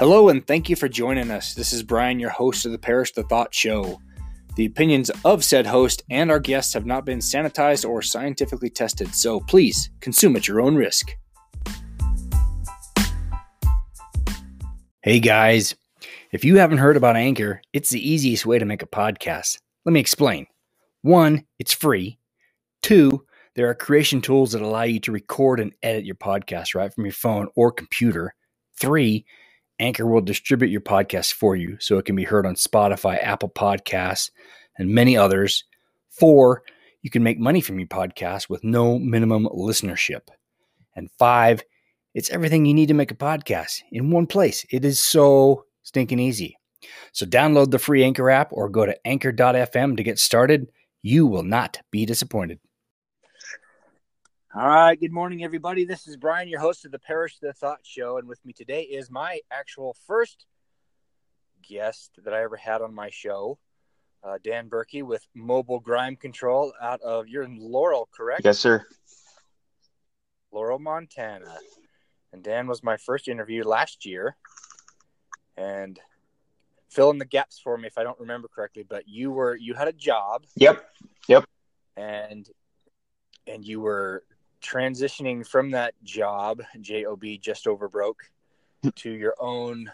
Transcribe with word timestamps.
Hello, 0.00 0.30
and 0.30 0.46
thank 0.46 0.70
you 0.70 0.76
for 0.76 0.88
joining 0.88 1.30
us. 1.30 1.52
This 1.52 1.74
is 1.74 1.82
Brian, 1.82 2.18
your 2.18 2.30
host 2.30 2.64
of 2.64 2.72
the 2.72 2.78
Parrish 2.78 3.12
the 3.12 3.22
Thought 3.22 3.54
Show. 3.54 4.00
The 4.56 4.64
opinions 4.64 5.10
of 5.26 5.44
said 5.44 5.66
host 5.66 6.02
and 6.08 6.30
our 6.30 6.40
guests 6.40 6.72
have 6.72 6.86
not 6.86 7.04
been 7.04 7.18
sanitized 7.18 7.86
or 7.86 8.00
scientifically 8.00 8.70
tested, 8.70 9.14
so 9.14 9.40
please 9.40 9.90
consume 10.00 10.36
at 10.36 10.48
your 10.48 10.62
own 10.62 10.74
risk. 10.74 11.10
Hey 15.02 15.20
guys, 15.20 15.74
if 16.32 16.46
you 16.46 16.56
haven't 16.56 16.78
heard 16.78 16.96
about 16.96 17.16
Anchor, 17.16 17.60
it's 17.74 17.90
the 17.90 18.00
easiest 18.00 18.46
way 18.46 18.58
to 18.58 18.64
make 18.64 18.82
a 18.82 18.86
podcast. 18.86 19.58
Let 19.84 19.92
me 19.92 20.00
explain. 20.00 20.46
One, 21.02 21.44
it's 21.58 21.74
free. 21.74 22.18
Two, 22.80 23.26
there 23.54 23.68
are 23.68 23.74
creation 23.74 24.22
tools 24.22 24.52
that 24.52 24.62
allow 24.62 24.84
you 24.84 25.00
to 25.00 25.12
record 25.12 25.60
and 25.60 25.74
edit 25.82 26.06
your 26.06 26.14
podcast 26.14 26.74
right 26.74 26.90
from 26.90 27.04
your 27.04 27.12
phone 27.12 27.48
or 27.54 27.70
computer. 27.70 28.34
Three, 28.78 29.26
Anchor 29.80 30.06
will 30.06 30.20
distribute 30.20 30.70
your 30.70 30.82
podcast 30.82 31.32
for 31.32 31.56
you 31.56 31.76
so 31.80 31.96
it 31.96 32.04
can 32.04 32.14
be 32.14 32.24
heard 32.24 32.46
on 32.46 32.54
Spotify, 32.54 33.18
Apple 33.20 33.48
Podcasts, 33.48 34.30
and 34.78 34.90
many 34.90 35.16
others. 35.16 35.64
Four, 36.10 36.62
you 37.02 37.10
can 37.10 37.22
make 37.22 37.38
money 37.38 37.62
from 37.62 37.78
your 37.78 37.88
podcast 37.88 38.50
with 38.50 38.62
no 38.62 38.98
minimum 38.98 39.46
listenership. 39.46 40.28
And 40.94 41.10
five, 41.18 41.62
it's 42.14 42.30
everything 42.30 42.66
you 42.66 42.74
need 42.74 42.88
to 42.88 42.94
make 42.94 43.10
a 43.10 43.16
podcast 43.16 43.80
in 43.90 44.10
one 44.10 44.26
place. 44.26 44.66
It 44.70 44.84
is 44.84 45.00
so 45.00 45.64
stinking 45.82 46.18
easy. 46.18 46.58
So 47.12 47.24
download 47.24 47.70
the 47.70 47.78
free 47.78 48.04
Anchor 48.04 48.30
app 48.30 48.52
or 48.52 48.68
go 48.68 48.84
to 48.84 49.06
anchor.fm 49.06 49.96
to 49.96 50.02
get 50.02 50.18
started. 50.18 50.70
You 51.02 51.26
will 51.26 51.42
not 51.42 51.78
be 51.90 52.04
disappointed. 52.04 52.60
All 54.52 54.66
right. 54.66 54.98
Good 54.98 55.12
morning, 55.12 55.44
everybody. 55.44 55.84
This 55.84 56.08
is 56.08 56.16
Brian, 56.16 56.48
your 56.48 56.58
host 56.58 56.84
of 56.84 56.90
the 56.90 56.98
Parrish 56.98 57.38
the 57.38 57.52
Thought 57.52 57.82
Show. 57.84 58.18
And 58.18 58.26
with 58.26 58.44
me 58.44 58.52
today 58.52 58.82
is 58.82 59.08
my 59.08 59.38
actual 59.48 59.96
first 60.08 60.44
guest 61.62 62.18
that 62.24 62.34
I 62.34 62.42
ever 62.42 62.56
had 62.56 62.82
on 62.82 62.92
my 62.92 63.10
show, 63.10 63.60
uh, 64.24 64.38
Dan 64.42 64.68
Burkey 64.68 65.04
with 65.04 65.24
Mobile 65.36 65.78
Grime 65.78 66.16
Control 66.16 66.72
out 66.82 67.00
of, 67.00 67.28
you're 67.28 67.44
in 67.44 67.58
Laurel, 67.60 68.08
correct? 68.10 68.44
Yes, 68.44 68.58
sir. 68.58 68.84
Laurel, 70.50 70.80
Montana. 70.80 71.56
And 72.32 72.42
Dan 72.42 72.66
was 72.66 72.82
my 72.82 72.96
first 72.96 73.28
interview 73.28 73.62
last 73.62 74.04
year. 74.04 74.34
And 75.56 75.96
fill 76.88 77.10
in 77.10 77.18
the 77.18 77.24
gaps 77.24 77.60
for 77.62 77.78
me 77.78 77.86
if 77.86 77.96
I 77.96 78.02
don't 78.02 78.18
remember 78.18 78.48
correctly, 78.48 78.82
but 78.82 79.06
you 79.06 79.30
were, 79.30 79.54
you 79.54 79.74
had 79.74 79.86
a 79.86 79.92
job. 79.92 80.44
Yep. 80.56 80.84
Yep. 81.28 81.44
And, 81.96 82.50
and 83.46 83.64
you 83.64 83.80
were 83.80 84.24
transitioning 84.60 85.46
from 85.46 85.70
that 85.72 85.94
job, 86.02 86.62
job 86.80 87.38
just 87.40 87.66
over 87.66 87.88
broke, 87.88 88.30
to 88.96 89.10
your 89.10 89.34
own 89.38 89.90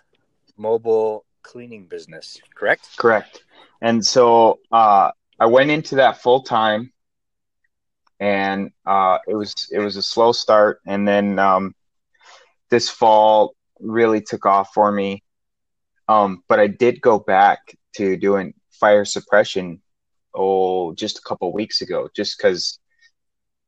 mobile 0.56 1.24
cleaning 1.42 1.86
business, 1.86 2.38
correct? 2.54 2.88
Correct. 2.96 3.44
And 3.80 4.04
so 4.04 4.60
uh, 4.72 5.10
I 5.38 5.46
went 5.46 5.70
into 5.70 5.96
that 5.96 6.22
full 6.22 6.42
time, 6.42 6.92
and 8.18 8.70
uh, 8.86 9.18
it 9.28 9.34
was 9.34 9.68
it 9.70 9.78
was 9.78 9.96
a 9.96 10.02
slow 10.02 10.32
start, 10.32 10.80
and 10.86 11.06
then 11.06 11.38
um, 11.38 11.74
this 12.70 12.88
fall 12.88 13.54
really 13.78 14.20
took 14.20 14.46
off 14.46 14.70
for 14.72 14.90
me. 14.90 15.22
Um, 16.08 16.42
but 16.48 16.60
I 16.60 16.68
did 16.68 17.00
go 17.00 17.18
back 17.18 17.76
to 17.96 18.16
doing 18.16 18.54
fire 18.70 19.04
suppression 19.04 19.80
oh 20.34 20.94
just 20.94 21.18
a 21.18 21.22
couple 21.22 21.52
weeks 21.52 21.80
ago, 21.80 22.08
just 22.14 22.38
because 22.38 22.78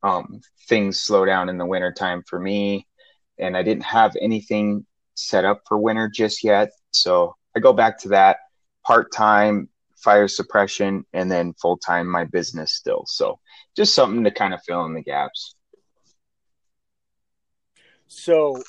um, 0.03 0.41
things 0.67 0.99
slow 0.99 1.25
down 1.25 1.49
in 1.49 1.57
the 1.57 1.65
wintertime 1.65 2.23
for 2.27 2.39
me. 2.39 2.87
And 3.37 3.55
I 3.55 3.63
didn't 3.63 3.83
have 3.83 4.15
anything 4.21 4.85
set 5.15 5.45
up 5.45 5.61
for 5.67 5.77
winter 5.77 6.09
just 6.09 6.43
yet. 6.43 6.71
So 6.91 7.35
I 7.55 7.59
go 7.59 7.73
back 7.73 7.99
to 7.99 8.09
that 8.09 8.37
part 8.85 9.11
time 9.11 9.69
fire 9.97 10.27
suppression 10.27 11.05
and 11.13 11.29
then 11.29 11.53
full 11.61 11.77
time 11.77 12.07
my 12.07 12.25
business 12.25 12.73
still. 12.73 13.03
So 13.07 13.39
just 13.75 13.93
something 13.93 14.23
to 14.23 14.31
kind 14.31 14.53
of 14.53 14.61
fill 14.63 14.85
in 14.85 14.93
the 14.93 15.03
gaps. 15.03 15.55
So 18.07 18.61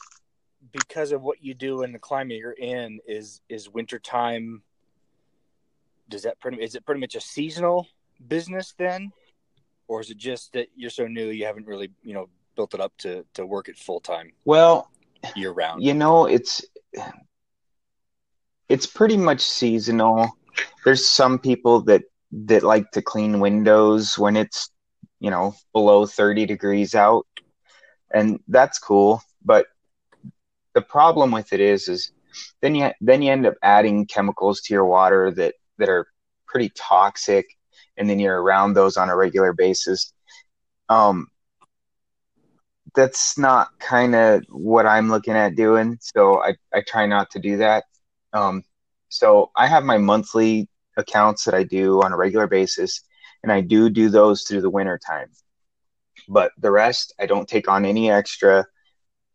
because 0.73 1.13
of 1.13 1.23
what 1.23 1.43
you 1.43 1.55
do 1.55 1.83
in 1.83 1.93
the 1.93 1.99
climate 1.99 2.37
you're 2.37 2.53
in 2.53 3.01
is 3.07 3.41
is 3.49 3.69
wintertime 3.69 4.63
does 6.09 6.23
that 6.23 6.39
pretty 6.41 6.63
is 6.63 6.75
it 6.75 6.85
pretty 6.85 7.01
much 7.01 7.15
a 7.15 7.21
seasonal 7.21 7.87
business 8.29 8.75
then 8.79 9.11
or 9.91 10.01
is 10.01 10.11
it 10.11 10.17
just 10.17 10.53
that 10.53 10.69
you're 10.77 10.91
so 10.91 11.07
new 11.07 11.29
you 11.29 11.45
haven't 11.45 11.67
really 11.67 11.91
you 12.03 12.15
know 12.15 12.29
built 12.57 12.75
it 12.75 12.81
up 12.81 12.93
to 12.99 13.25
to 13.35 13.45
work 13.45 13.69
it 13.69 13.77
full 13.77 14.01
time 14.01 14.33
well 14.45 14.91
year 15.37 15.51
round 15.51 15.83
you 15.83 15.95
know 15.95 16.27
it's 16.27 16.65
it's 18.71 18.87
pretty 18.87 19.17
much 19.17 19.41
seasonal. 19.41 20.31
There's 20.85 21.07
some 21.07 21.39
people 21.41 21.83
that 21.83 22.03
that 22.33 22.63
like 22.63 22.91
to 22.93 23.03
clean 23.03 23.41
windows 23.41 24.17
when 24.17 24.37
it's 24.37 24.71
you 25.19 25.31
know 25.31 25.55
below 25.73 26.07
30 26.07 26.47
degrees 26.47 26.95
out 26.95 27.27
and 28.13 28.39
that's 28.47 28.79
cool 28.79 29.21
but 29.45 29.67
the 30.75 30.81
problem 30.81 31.33
with 31.33 31.53
it 31.53 31.59
is 31.61 31.89
is 31.89 32.13
then 32.63 32.77
you 32.77 32.93
then 33.01 33.21
you 33.21 33.33
end 33.33 33.47
up 33.47 33.55
adding 33.63 34.07
chemicals 34.07 34.61
to 34.61 34.73
your 34.73 34.85
water 34.85 35.33
that 35.33 35.55
that 35.79 35.89
are 35.89 36.07
pretty 36.47 36.71
toxic 36.77 37.59
and 38.01 38.09
then 38.09 38.19
you're 38.19 38.43
around 38.43 38.73
those 38.73 38.97
on 38.97 39.11
a 39.11 39.15
regular 39.15 39.53
basis. 39.53 40.13
Um, 40.89 41.29
that's 42.95 43.39
not 43.39 43.79
kind 43.79 44.15
of 44.15 44.43
what 44.49 44.87
I'm 44.87 45.11
looking 45.11 45.35
at 45.35 45.55
doing. 45.55 45.99
So 46.01 46.43
I, 46.43 46.57
I 46.75 46.81
try 46.81 47.05
not 47.05 47.31
to 47.33 47.39
do 47.39 47.59
that. 47.59 47.85
Um, 48.33 48.65
so 49.11 49.51
I 49.55 49.67
have 49.67 49.85
my 49.85 49.99
monthly 49.99 50.67
accounts 50.97 51.45
that 51.45 51.55
I 51.55 51.63
do 51.63 52.03
on 52.03 52.13
a 52.13 52.17
regular 52.17 52.47
basis, 52.47 53.03
and 53.43 53.53
I 53.53 53.61
do 53.61 53.91
do 53.91 54.09
those 54.09 54.43
through 54.45 54.63
the 54.63 54.71
winter 54.71 54.99
time. 55.07 55.29
But 56.27 56.53
the 56.59 56.71
rest, 56.71 57.15
I 57.21 57.27
don't 57.27 57.49
take 57.49 57.69
on 57.69 57.85
any 57.85 58.11
extra. 58.11 58.67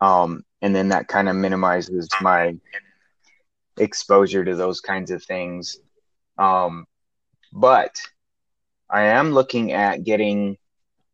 Um, 0.02 0.44
and 0.62 0.76
then 0.76 0.90
that 0.90 1.08
kind 1.08 1.30
of 1.30 1.36
minimizes 1.36 2.10
my 2.20 2.56
exposure 3.78 4.44
to 4.44 4.56
those 4.56 4.82
kinds 4.82 5.12
of 5.12 5.24
things. 5.24 5.78
Um, 6.40 6.88
but 7.54 7.96
I 8.90 9.04
am 9.04 9.32
looking 9.32 9.72
at 9.72 10.04
getting 10.04 10.58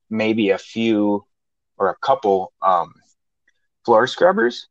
maybe 0.10 0.50
a 0.50 0.58
few 0.58 1.26
or 1.78 1.90
a 1.90 1.96
couple 1.96 2.54
um, 2.62 2.94
floor 3.86 4.08
scrubbers 4.08 4.68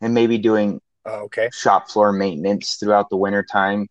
and 0.00 0.14
maybe 0.14 0.38
doing 0.38 0.80
uh, 1.06 1.22
okay. 1.22 1.48
shop 1.52 1.88
floor 1.88 2.12
maintenance 2.12 2.76
throughout 2.76 3.08
the 3.08 3.16
winter 3.16 3.42
time 3.42 3.88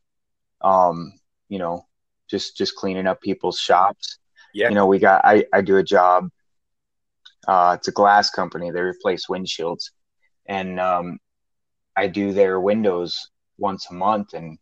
um 0.62 1.13
you 1.50 1.59
know 1.59 1.85
just 2.30 2.58
just 2.58 2.75
cleaning 2.75 3.08
up 3.08 3.22
people's 3.22 3.59
shops. 3.59 4.18
Yeah. 4.53 4.69
You 4.69 4.75
know 4.75 4.85
we 4.85 5.00
got 5.00 5.24
i 5.24 5.46
i 5.53 5.62
do 5.62 5.78
a 5.78 5.84
job 5.84 6.29
uh 7.47 7.75
it's 7.78 7.88
a 7.88 7.91
glass 7.91 8.29
company. 8.29 8.72
They 8.72 8.81
replace 8.81 9.28
windshields. 9.28 9.91
And 10.46 10.79
um 10.79 11.19
i 11.96 12.08
do 12.08 12.34
their 12.34 12.59
windows 12.59 13.29
once 13.58 13.88
a 13.90 13.94
month 13.94 14.34
and 14.34 14.58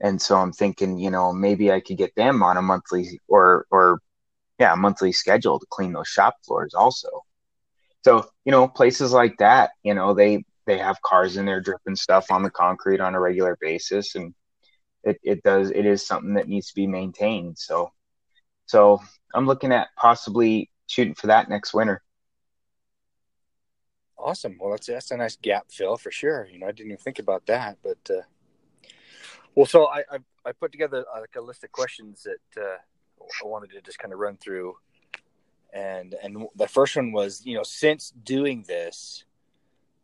and 0.00 0.20
so 0.20 0.36
I'm 0.36 0.52
thinking, 0.52 0.98
you 0.98 1.10
know, 1.10 1.32
maybe 1.32 1.70
I 1.70 1.80
could 1.80 1.98
get 1.98 2.14
them 2.14 2.42
on 2.42 2.56
a 2.56 2.62
monthly 2.62 3.20
or 3.28 3.66
or 3.70 4.00
yeah, 4.58 4.74
monthly 4.74 5.12
schedule 5.12 5.58
to 5.58 5.66
clean 5.70 5.92
those 5.92 6.08
shop 6.08 6.36
floors 6.46 6.74
also. 6.74 7.08
So, 8.04 8.26
you 8.44 8.52
know, 8.52 8.68
places 8.68 9.12
like 9.12 9.36
that, 9.38 9.70
you 9.82 9.94
know, 9.94 10.14
they 10.14 10.44
they 10.66 10.78
have 10.78 11.02
cars 11.02 11.36
in 11.36 11.46
there 11.46 11.60
dripping 11.60 11.96
stuff 11.96 12.30
on 12.30 12.42
the 12.42 12.50
concrete 12.50 13.00
on 13.00 13.14
a 13.14 13.20
regular 13.20 13.56
basis 13.60 14.14
and 14.14 14.34
it, 15.02 15.18
it 15.22 15.42
does 15.42 15.70
it 15.70 15.86
is 15.86 16.06
something 16.06 16.34
that 16.34 16.48
needs 16.48 16.68
to 16.68 16.74
be 16.74 16.86
maintained. 16.86 17.58
So 17.58 17.90
so 18.66 19.00
I'm 19.34 19.46
looking 19.46 19.72
at 19.72 19.88
possibly 19.96 20.70
shooting 20.86 21.14
for 21.14 21.28
that 21.28 21.48
next 21.48 21.74
winter. 21.74 22.02
Awesome. 24.18 24.58
Well, 24.60 24.72
that's 24.72 24.86
that's 24.86 25.10
a 25.10 25.16
nice 25.16 25.36
gap 25.36 25.66
fill 25.70 25.96
for 25.96 26.10
sure. 26.10 26.46
You 26.50 26.58
know, 26.58 26.66
I 26.66 26.72
didn't 26.72 26.92
even 26.92 27.02
think 27.02 27.18
about 27.18 27.46
that, 27.46 27.78
but 27.82 27.98
uh, 28.10 28.22
well, 29.54 29.66
so 29.66 29.86
I, 29.86 29.98
I, 30.10 30.18
I 30.46 30.52
put 30.52 30.72
together 30.72 31.04
uh, 31.14 31.20
like 31.20 31.34
a 31.36 31.40
list 31.40 31.64
of 31.64 31.72
questions 31.72 32.24
that 32.24 32.62
uh, 32.62 32.76
I 33.42 33.46
wanted 33.46 33.70
to 33.72 33.80
just 33.82 33.98
kind 33.98 34.12
of 34.12 34.18
run 34.18 34.36
through, 34.36 34.76
and 35.72 36.14
and 36.22 36.46
the 36.56 36.68
first 36.68 36.96
one 36.96 37.12
was 37.12 37.44
you 37.44 37.54
know 37.54 37.62
since 37.62 38.12
doing 38.24 38.64
this, 38.66 39.24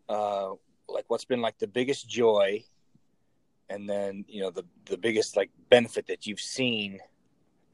uh, 0.08 0.50
like 0.88 1.04
what's 1.08 1.24
been 1.24 1.40
like 1.40 1.58
the 1.58 1.66
biggest 1.66 2.08
joy, 2.08 2.64
and 3.70 3.88
then 3.88 4.24
you 4.28 4.40
know 4.40 4.50
the 4.50 4.64
the 4.86 4.96
biggest 4.96 5.36
like 5.36 5.50
benefit 5.70 6.08
that 6.08 6.26
you've 6.26 6.40
seen 6.40 6.98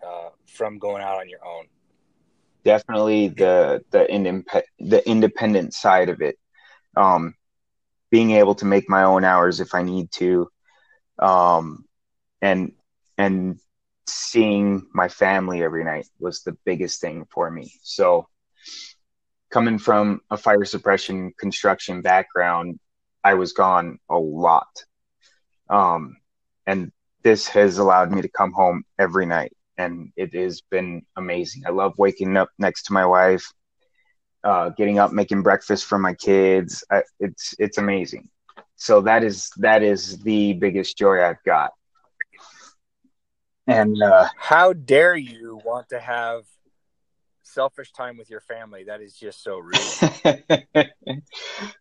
uh, 0.06 0.28
from 0.46 0.78
going 0.78 1.02
out 1.02 1.18
on 1.18 1.28
your 1.28 1.44
own. 1.44 1.66
Definitely 2.64 3.28
the 3.28 3.82
the 3.90 4.06
indep- 4.10 4.62
the 4.78 5.08
independent 5.08 5.72
side 5.72 6.10
of 6.10 6.20
it, 6.20 6.38
um, 6.96 7.34
being 8.10 8.32
able 8.32 8.54
to 8.56 8.66
make 8.66 8.90
my 8.90 9.04
own 9.04 9.24
hours 9.24 9.58
if 9.58 9.74
I 9.74 9.82
need 9.82 10.12
to 10.12 10.51
um, 11.22 11.84
and 12.42 12.72
and 13.18 13.58
seeing 14.06 14.86
my 14.92 15.08
family 15.08 15.62
every 15.62 15.84
night 15.84 16.08
was 16.18 16.42
the 16.42 16.56
biggest 16.64 17.00
thing 17.00 17.24
for 17.30 17.50
me. 17.50 17.72
So 17.82 18.26
coming 19.50 19.78
from 19.78 20.20
a 20.30 20.36
fire 20.36 20.64
suppression 20.64 21.32
construction 21.38 22.02
background, 22.02 22.78
I 23.22 23.34
was 23.34 23.52
gone 23.52 23.98
a 24.10 24.18
lot. 24.18 24.84
Um, 25.70 26.16
and 26.66 26.90
this 27.22 27.48
has 27.48 27.78
allowed 27.78 28.10
me 28.10 28.22
to 28.22 28.28
come 28.28 28.52
home 28.52 28.82
every 28.98 29.26
night 29.26 29.52
and 29.78 30.12
it 30.16 30.34
has 30.34 30.60
been 30.70 31.02
amazing. 31.16 31.62
I 31.66 31.70
love 31.70 31.94
waking 31.98 32.36
up 32.36 32.50
next 32.58 32.84
to 32.84 32.92
my 32.92 33.06
wife, 33.06 33.46
uh, 34.44 34.70
getting 34.70 34.98
up, 34.98 35.12
making 35.12 35.42
breakfast 35.42 35.86
for 35.86 35.98
my 35.98 36.14
kids. 36.14 36.84
It's 37.20 37.54
it's 37.58 37.78
amazing. 37.78 38.28
So 38.82 39.02
that 39.02 39.22
is 39.22 39.52
that 39.58 39.84
is 39.84 40.18
the 40.18 40.54
biggest 40.54 40.98
joy 40.98 41.24
I've 41.24 41.40
got. 41.44 41.70
And 43.68 44.02
uh, 44.02 44.26
how 44.36 44.72
dare 44.72 45.14
you 45.14 45.60
want 45.64 45.90
to 45.90 46.00
have 46.00 46.42
selfish 47.44 47.92
time 47.92 48.16
with 48.16 48.28
your 48.28 48.40
family? 48.40 48.82
That 48.82 49.00
is 49.00 49.14
just 49.14 49.44
so 49.44 49.58
rude. 49.58 50.42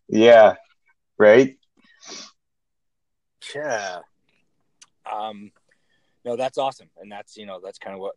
yeah, 0.09 0.57
right. 1.17 1.57
Yeah. 3.55 4.01
Um, 5.11 5.51
no, 6.23 6.35
that's 6.35 6.59
awesome, 6.59 6.91
and 6.97 7.11
that's 7.11 7.35
you 7.35 7.47
know 7.47 7.59
that's 7.63 7.79
kind 7.79 7.95
of 7.95 7.99
what 7.99 8.13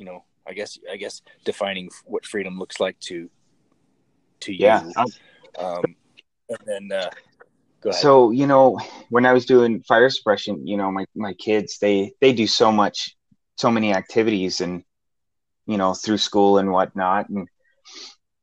you 0.00 0.04
know. 0.04 0.24
I 0.44 0.52
guess 0.52 0.80
I 0.90 0.96
guess 0.96 1.22
defining 1.44 1.90
what 2.06 2.26
freedom 2.26 2.58
looks 2.58 2.80
like 2.80 2.98
to 3.02 3.30
to 4.40 4.52
you. 4.52 4.66
Yeah. 4.66 4.82
Um, 5.56 5.94
and 6.48 6.58
then 6.66 6.90
uh, 6.90 7.10
so 7.90 8.30
you 8.30 8.46
know 8.46 8.78
when 9.10 9.26
I 9.26 9.32
was 9.32 9.46
doing 9.46 9.82
fire 9.82 10.10
suppression, 10.10 10.66
you 10.66 10.76
know 10.76 10.90
my 10.90 11.04
my 11.14 11.34
kids 11.34 11.78
they 11.78 12.12
they 12.20 12.32
do 12.32 12.46
so 12.46 12.72
much, 12.72 13.16
so 13.56 13.70
many 13.70 13.94
activities, 13.94 14.60
and 14.60 14.82
you 15.66 15.78
know 15.78 15.94
through 15.94 16.18
school 16.18 16.58
and 16.58 16.72
whatnot, 16.72 17.28
and 17.28 17.48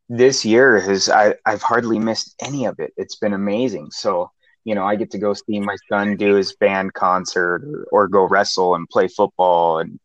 this 0.10 0.46
year 0.46 0.80
has 0.80 1.10
I 1.10 1.36
I've 1.46 1.62
hardly 1.62 2.00
missed 2.00 2.36
any 2.42 2.66
of 2.66 2.80
it. 2.80 2.94
It's 2.98 3.18
been 3.18 3.34
amazing. 3.34 3.92
So 3.92 4.32
you 4.66 4.74
know, 4.74 4.84
I 4.84 4.96
get 4.96 5.12
to 5.12 5.20
go 5.20 5.34
see 5.34 5.60
my 5.60 5.76
son 5.90 6.18
do 6.18 6.34
his 6.34 6.56
band 6.56 6.94
concert 6.94 7.64
or, 7.64 7.86
or 7.92 8.08
go 8.08 8.28
wrestle 8.28 8.76
and 8.76 8.90
play 8.90 9.08
football 9.08 9.80
and 9.80 10.00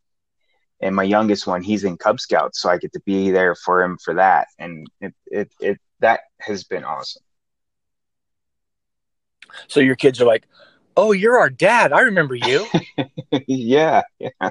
and 0.82 0.96
my 0.96 1.02
youngest 1.02 1.46
one, 1.46 1.62
he's 1.62 1.84
in 1.84 1.98
Cub 1.98 2.20
Scouts, 2.20 2.60
so 2.60 2.70
I 2.70 2.78
get 2.78 2.94
to 2.94 3.00
be 3.04 3.30
there 3.30 3.54
for 3.54 3.82
him 3.82 3.98
for 4.02 4.14
that. 4.14 4.48
And 4.58 4.86
it 5.00 5.14
it, 5.26 5.52
it 5.60 5.78
that 6.00 6.20
has 6.40 6.64
been 6.64 6.84
awesome. 6.84 7.22
So 9.68 9.80
your 9.80 9.96
kids 9.96 10.20
are 10.20 10.26
like, 10.26 10.44
Oh, 10.96 11.12
you're 11.12 11.38
our 11.38 11.50
dad. 11.50 11.92
I 11.92 12.00
remember 12.00 12.34
you. 12.34 12.66
yeah, 13.46 14.02
yeah. 14.18 14.50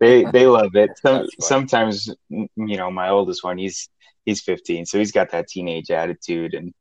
They 0.00 0.24
they 0.24 0.46
love 0.46 0.74
it. 0.74 0.90
Some, 1.00 1.26
sometimes 1.40 2.08
you 2.28 2.48
know, 2.56 2.90
my 2.90 3.08
oldest 3.08 3.44
one, 3.44 3.58
he's 3.58 3.88
he's 4.24 4.40
15, 4.40 4.86
so 4.86 4.98
he's 4.98 5.12
got 5.12 5.30
that 5.32 5.48
teenage 5.48 5.90
attitude 5.90 6.54
and 6.54 6.72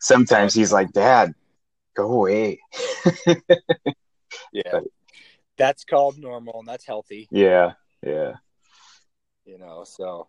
sometimes 0.00 0.54
he's 0.54 0.72
like, 0.72 0.92
Dad, 0.92 1.34
go 1.94 2.12
away. 2.12 2.60
yeah. 4.52 4.62
But, 4.72 4.84
that's 5.58 5.84
called 5.84 6.18
normal 6.18 6.60
and 6.60 6.68
that's 6.68 6.86
healthy. 6.86 7.28
Yeah. 7.30 7.72
Yeah. 8.02 8.34
You 9.44 9.58
know, 9.58 9.84
so 9.84 10.28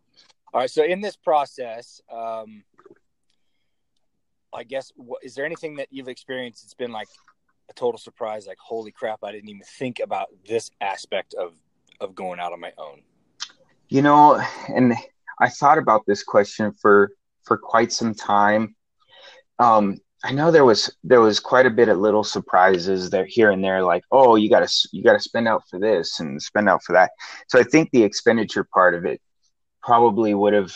all 0.54 0.62
right. 0.62 0.70
So 0.70 0.84
in 0.84 1.02
this 1.02 1.16
process, 1.16 2.02
um, 2.12 2.64
I 4.54 4.64
guess, 4.64 4.92
is 5.24 5.36
there 5.36 5.46
anything 5.46 5.76
that 5.76 5.88
you've 5.92 6.08
experienced 6.08 6.64
that's 6.64 6.74
been 6.74 6.92
like 6.92 7.08
a 7.70 7.74
total 7.74 7.98
surprise? 7.98 8.48
Like, 8.48 8.58
holy 8.60 8.92
crap, 8.92 9.20
I 9.24 9.32
didn't 9.32 9.50
even 9.50 9.64
think 9.78 10.00
about 10.00 10.28
this 10.48 10.72
aspect 10.82 11.34
of, 11.34 11.54
of 12.00 12.16
going 12.16 12.40
out 12.40 12.54
on 12.54 12.60
my 12.60 12.72
own. 12.78 13.02
You 13.90 14.02
know, 14.02 14.42
and 14.68 14.94
I 15.40 15.50
thought 15.50 15.78
about 15.78 16.04
this 16.08 16.24
question 16.24 16.72
for, 16.82 17.12
for 17.44 17.58
quite 17.58 17.92
some 17.92 18.14
time 18.14 18.76
um, 19.60 19.98
I 20.24 20.32
know 20.32 20.52
there 20.52 20.66
was 20.66 20.96
there 21.04 21.22
was 21.22 21.40
quite 21.40 21.66
a 21.66 21.72
bit 21.72 21.90
of 21.90 22.00
little 22.00 22.24
surprises 22.24 23.10
there 23.10 23.26
here 23.26 23.52
and 23.52 23.64
there, 23.64 23.84
like 23.84 24.04
oh 24.12 24.36
you 24.36 24.50
got 24.50 24.68
to 24.68 24.88
you 24.92 25.04
got 25.04 25.14
to 25.14 25.20
spend 25.20 25.48
out 25.48 25.64
for 25.70 25.80
this 25.80 26.20
and 26.20 26.42
spend 26.42 26.68
out 26.68 26.84
for 26.84 26.94
that. 26.94 27.12
So 27.48 27.60
I 27.60 27.64
think 27.64 27.90
the 27.92 28.04
expenditure 28.04 28.68
part 28.74 28.96
of 28.96 29.06
it 29.06 29.22
probably 29.84 30.34
would 30.34 30.54
have 30.54 30.74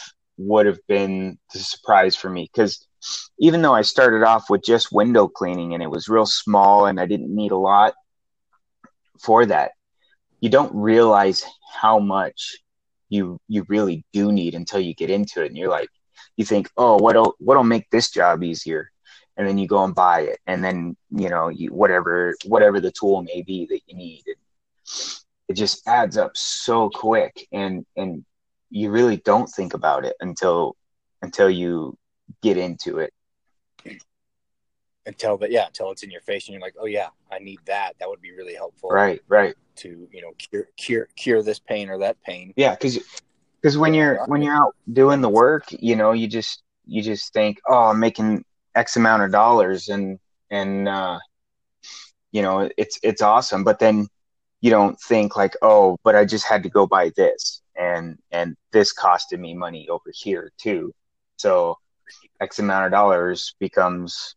would 0.47 0.65
have 0.65 0.79
been 0.87 1.37
the 1.53 1.59
surprise 1.59 2.15
for 2.15 2.29
me. 2.29 2.49
Because 2.51 2.87
even 3.39 3.61
though 3.61 3.73
I 3.73 3.81
started 3.81 4.23
off 4.23 4.49
with 4.49 4.63
just 4.63 4.91
window 4.91 5.27
cleaning 5.27 5.73
and 5.73 5.81
it 5.81 5.89
was 5.89 6.07
real 6.07 6.25
small 6.25 6.85
and 6.85 6.99
I 6.99 7.05
didn't 7.05 7.35
need 7.35 7.51
a 7.51 7.57
lot 7.57 7.93
for 9.19 9.45
that, 9.45 9.71
you 10.39 10.49
don't 10.49 10.73
realize 10.73 11.45
how 11.73 11.99
much 11.99 12.57
you 13.09 13.39
you 13.47 13.65
really 13.67 14.05
do 14.13 14.31
need 14.31 14.55
until 14.55 14.79
you 14.79 14.93
get 14.93 15.09
into 15.09 15.43
it. 15.43 15.47
And 15.47 15.57
you're 15.57 15.69
like 15.69 15.89
you 16.37 16.45
think, 16.45 16.69
oh, 16.77 16.97
what'll 16.97 17.35
what'll 17.39 17.63
make 17.63 17.89
this 17.89 18.09
job 18.09 18.43
easier, 18.43 18.91
and 19.37 19.47
then 19.47 19.57
you 19.57 19.67
go 19.67 19.83
and 19.83 19.93
buy 19.93 20.21
it, 20.21 20.39
and 20.47 20.63
then 20.63 20.95
you 21.11 21.29
know 21.29 21.49
you, 21.49 21.69
whatever 21.69 22.35
whatever 22.45 22.79
the 22.79 22.91
tool 22.91 23.21
may 23.21 23.41
be 23.41 23.65
that 23.67 23.81
you 23.85 23.95
need, 23.95 24.23
it 25.47 25.53
just 25.53 25.87
adds 25.87 26.17
up 26.17 26.35
so 26.35 26.89
quick, 26.89 27.47
and 27.51 27.85
and 27.95 28.25
you 28.71 28.89
really 28.89 29.17
don't 29.17 29.47
think 29.47 29.73
about 29.73 30.05
it 30.05 30.15
until 30.19 30.75
until 31.21 31.49
you 31.49 31.97
get 32.41 32.57
into 32.57 32.97
it. 32.97 33.13
Until 35.05 35.37
but 35.37 35.51
yeah 35.51 35.67
until 35.67 35.91
it's 35.91 36.03
in 36.03 36.11
your 36.11 36.21
face 36.21 36.47
and 36.47 36.53
you're 36.53 36.61
like 36.61 36.75
oh 36.79 36.85
yeah 36.85 37.09
i 37.31 37.39
need 37.39 37.59
that. 37.65 37.93
That 37.99 38.09
would 38.09 38.21
be 38.21 38.31
really 38.31 38.55
helpful 38.55 38.89
right 38.89 39.21
right. 39.27 39.55
to 39.77 40.07
you 40.11 40.21
know 40.21 40.31
cure 40.37 40.67
cure 40.77 41.07
cure 41.15 41.43
this 41.43 41.59
pain 41.59 41.89
or 41.89 41.99
that 41.99 42.21
pain. 42.23 42.53
Yeah 42.55 42.71
because 42.71 42.99
because 43.61 43.77
when 43.77 43.93
you're 43.93 44.25
when 44.25 44.41
you're 44.41 44.55
out 44.55 44.75
doing 44.91 45.21
the 45.21 45.29
work, 45.29 45.65
you 45.69 45.95
know, 45.95 46.13
you 46.13 46.27
just 46.27 46.63
you 46.85 47.01
just 47.01 47.31
think, 47.33 47.59
oh, 47.67 47.85
I'm 47.85 47.99
making 47.99 48.43
X 48.75 48.95
amount 48.95 49.23
of 49.23 49.31
dollars, 49.31 49.89
and 49.89 50.19
and 50.49 50.87
uh, 50.87 51.19
you 52.31 52.41
know, 52.41 52.69
it's 52.77 52.99
it's 53.03 53.21
awesome. 53.21 53.63
But 53.63 53.79
then 53.79 54.07
you 54.61 54.71
don't 54.71 54.99
think 54.99 55.35
like, 55.35 55.55
oh, 55.61 55.97
but 56.03 56.15
I 56.15 56.25
just 56.25 56.45
had 56.45 56.63
to 56.63 56.69
go 56.69 56.87
buy 56.87 57.11
this, 57.15 57.60
and 57.81 58.17
and 58.31 58.55
this 58.71 58.93
costed 58.93 59.39
me 59.39 59.55
money 59.55 59.89
over 59.89 60.11
here 60.13 60.51
too. 60.57 60.93
So 61.37 61.77
X 62.39 62.59
amount 62.59 62.85
of 62.85 62.91
dollars 62.91 63.55
becomes 63.59 64.35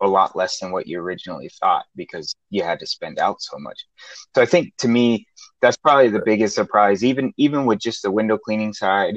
a 0.00 0.06
lot 0.06 0.34
less 0.34 0.58
than 0.58 0.72
what 0.72 0.88
you 0.88 0.98
originally 0.98 1.48
thought 1.60 1.84
because 1.94 2.34
you 2.50 2.64
had 2.64 2.80
to 2.80 2.86
spend 2.86 3.20
out 3.20 3.40
so 3.40 3.56
much. 3.58 3.86
So 4.34 4.42
I 4.42 4.46
think 4.46 4.74
to 4.78 4.88
me, 4.88 5.26
that's 5.60 5.76
probably 5.76 6.08
the 6.08 6.22
biggest 6.24 6.56
surprise, 6.56 7.04
even 7.04 7.32
even 7.36 7.66
with 7.66 7.78
just 7.78 8.02
the 8.02 8.10
window 8.10 8.36
cleaning 8.36 8.72
side. 8.72 9.14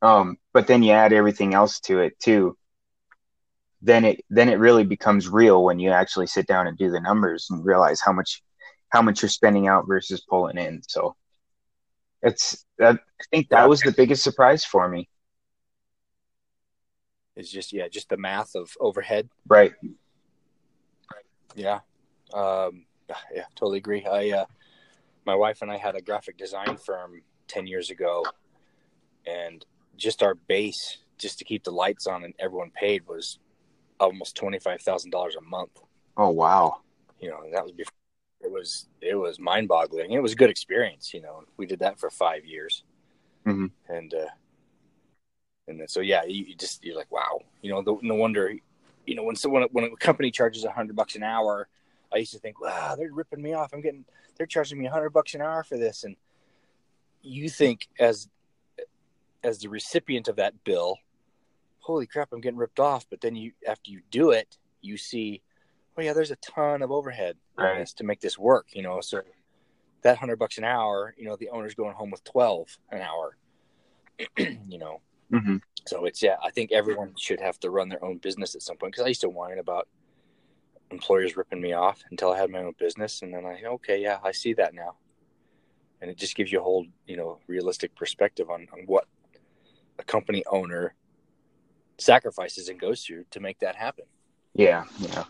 Um, 0.00 0.36
but 0.52 0.66
then 0.68 0.82
you 0.82 0.92
add 0.92 1.12
everything 1.12 1.54
else 1.54 1.80
to 1.80 1.98
it 2.00 2.18
too. 2.20 2.56
Then 3.82 4.04
it 4.04 4.24
then 4.30 4.48
it 4.48 4.60
really 4.60 4.84
becomes 4.84 5.28
real 5.28 5.64
when 5.64 5.80
you 5.80 5.90
actually 5.90 6.28
sit 6.28 6.46
down 6.46 6.68
and 6.68 6.78
do 6.78 6.90
the 6.90 7.00
numbers 7.00 7.48
and 7.50 7.64
realize 7.64 8.00
how 8.00 8.12
much 8.12 8.42
how 8.90 9.02
much 9.02 9.22
you're 9.22 9.28
spending 9.28 9.66
out 9.66 9.88
versus 9.88 10.24
pulling 10.28 10.58
in. 10.58 10.82
So 10.86 11.16
it's 12.22 12.64
that 12.78 12.96
I 12.96 13.24
think 13.30 13.48
that 13.50 13.68
was 13.68 13.80
the 13.80 13.92
biggest 13.92 14.22
surprise 14.22 14.64
for 14.64 14.88
me 14.88 15.08
is 17.40 17.50
just 17.50 17.72
yeah, 17.72 17.88
just 17.88 18.08
the 18.08 18.16
math 18.16 18.54
of 18.54 18.70
overhead. 18.78 19.28
Right. 19.48 19.72
Yeah. 21.56 21.80
Um, 22.32 22.84
yeah, 23.34 23.44
totally 23.56 23.78
agree. 23.78 24.06
I 24.06 24.30
uh, 24.30 24.44
my 25.26 25.34
wife 25.34 25.62
and 25.62 25.70
I 25.70 25.76
had 25.76 25.96
a 25.96 26.00
graphic 26.00 26.36
design 26.36 26.76
firm 26.76 27.22
ten 27.48 27.66
years 27.66 27.90
ago, 27.90 28.24
and 29.26 29.64
just 29.96 30.22
our 30.22 30.34
base, 30.34 30.98
just 31.18 31.38
to 31.38 31.44
keep 31.44 31.64
the 31.64 31.72
lights 31.72 32.06
on 32.06 32.24
and 32.24 32.34
everyone 32.38 32.70
paid, 32.70 33.06
was 33.08 33.38
almost 33.98 34.36
twenty 34.36 34.60
five 34.60 34.80
thousand 34.82 35.10
dollars 35.10 35.36
a 35.36 35.40
month. 35.40 35.80
Oh 36.16 36.30
wow! 36.30 36.82
You 37.18 37.30
know, 37.30 37.42
that 37.52 37.64
was 37.64 37.72
before. 37.72 37.90
It 38.42 38.50
was 38.50 38.86
it 39.00 39.14
was 39.14 39.38
mind 39.38 39.68
boggling. 39.68 40.12
It 40.12 40.22
was 40.22 40.32
a 40.32 40.36
good 40.36 40.50
experience. 40.50 41.12
You 41.12 41.22
know, 41.22 41.44
we 41.56 41.66
did 41.66 41.80
that 41.80 41.98
for 41.98 42.10
five 42.10 42.44
years, 42.44 42.84
mm-hmm. 43.46 43.66
and 43.88 44.14
uh, 44.14 44.30
and 45.70 45.80
then, 45.80 45.88
so 45.88 46.00
yeah, 46.00 46.24
you, 46.24 46.44
you, 46.46 46.54
just 46.54 46.84
you're 46.84 46.96
like, 46.96 47.10
wow, 47.12 47.40
you 47.62 47.70
know, 47.70 47.80
the, 47.82 47.96
no 48.02 48.16
wonder, 48.16 48.52
you 49.06 49.14
know, 49.14 49.22
when 49.22 49.36
someone 49.36 49.62
when 49.72 49.84
a 49.84 49.96
company 49.96 50.30
charges 50.30 50.64
a 50.64 50.70
hundred 50.70 50.96
bucks 50.96 51.14
an 51.14 51.22
hour, 51.22 51.68
I 52.12 52.18
used 52.18 52.32
to 52.32 52.38
think, 52.38 52.60
wow, 52.60 52.96
they're 52.96 53.12
ripping 53.12 53.40
me 53.40 53.52
off. 53.52 53.72
I'm 53.72 53.80
getting 53.80 54.04
they're 54.36 54.46
charging 54.46 54.78
me 54.78 54.86
a 54.86 54.90
hundred 54.90 55.10
bucks 55.10 55.34
an 55.34 55.42
hour 55.42 55.62
for 55.62 55.78
this, 55.78 56.04
and 56.04 56.16
you 57.22 57.48
think 57.48 57.88
as 57.98 58.28
as 59.42 59.58
the 59.58 59.68
recipient 59.68 60.28
of 60.28 60.36
that 60.36 60.64
bill, 60.64 60.96
holy 61.78 62.06
crap, 62.06 62.32
I'm 62.32 62.40
getting 62.40 62.58
ripped 62.58 62.80
off. 62.80 63.06
But 63.08 63.20
then 63.20 63.36
you 63.36 63.52
after 63.66 63.90
you 63.90 64.00
do 64.10 64.30
it, 64.30 64.58
you 64.80 64.96
see, 64.96 65.40
oh 65.96 66.02
yeah, 66.02 66.12
there's 66.12 66.32
a 66.32 66.36
ton 66.36 66.82
of 66.82 66.90
overhead 66.90 67.36
right. 67.64 67.86
to 67.86 68.04
make 68.04 68.20
this 68.20 68.38
work. 68.38 68.66
You 68.72 68.82
know, 68.82 69.00
so 69.00 69.22
that 70.02 70.18
hundred 70.18 70.38
bucks 70.38 70.58
an 70.58 70.64
hour, 70.64 71.14
you 71.18 71.24
know, 71.24 71.36
the 71.36 71.50
owner's 71.50 71.74
going 71.74 71.94
home 71.94 72.10
with 72.10 72.24
twelve 72.24 72.68
an 72.90 73.00
hour. 73.00 73.36
you 74.36 74.78
know, 74.78 75.00
Mm-hmm. 75.32 75.56
So 75.86 76.04
it's 76.04 76.22
yeah, 76.22 76.36
I 76.44 76.50
think 76.50 76.72
everyone 76.72 77.14
should 77.16 77.40
have 77.40 77.58
to 77.60 77.70
run 77.70 77.88
their 77.88 78.04
own 78.04 78.18
business 78.18 78.54
at 78.54 78.62
some 78.62 78.76
point 78.76 78.92
because 78.92 79.04
I 79.04 79.08
used 79.08 79.20
to 79.22 79.28
whine 79.28 79.58
about 79.58 79.88
employers 80.90 81.36
ripping 81.36 81.60
me 81.60 81.72
off 81.72 82.02
until 82.10 82.32
I 82.32 82.38
had 82.38 82.50
my 82.50 82.60
own 82.60 82.74
business, 82.78 83.22
and 83.22 83.32
then 83.32 83.46
I 83.46 83.62
okay, 83.64 84.02
yeah, 84.02 84.18
I 84.22 84.32
see 84.32 84.52
that 84.54 84.74
now, 84.74 84.96
and 86.00 86.10
it 86.10 86.16
just 86.16 86.34
gives 86.34 86.50
you 86.50 86.60
a 86.60 86.62
whole 86.62 86.86
you 87.06 87.16
know 87.16 87.38
realistic 87.46 87.94
perspective 87.94 88.50
on 88.50 88.66
on 88.72 88.80
what 88.86 89.06
a 89.98 90.04
company 90.04 90.44
owner 90.50 90.94
sacrifices 91.98 92.68
and 92.68 92.80
goes 92.80 93.04
through 93.04 93.24
to 93.30 93.40
make 93.40 93.60
that 93.60 93.76
happen. 93.76 94.06
Yeah, 94.54 94.84
yeah. 94.98 95.24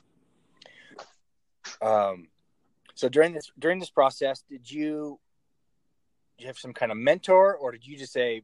Um, 1.83 2.29
so 2.95 3.09
during 3.09 3.33
this 3.33 3.51
during 3.59 3.79
this 3.79 3.91
process, 3.91 4.43
did 4.49 4.71
you 4.71 5.19
did 6.37 6.45
you 6.45 6.47
have 6.49 6.59
some 6.59 6.73
kind 6.73 6.93
of 6.93 6.99
mentor, 6.99 7.57
or 7.57 7.73
did 7.73 7.87
you 7.87 7.97
just 7.97 8.13
say, 8.13 8.43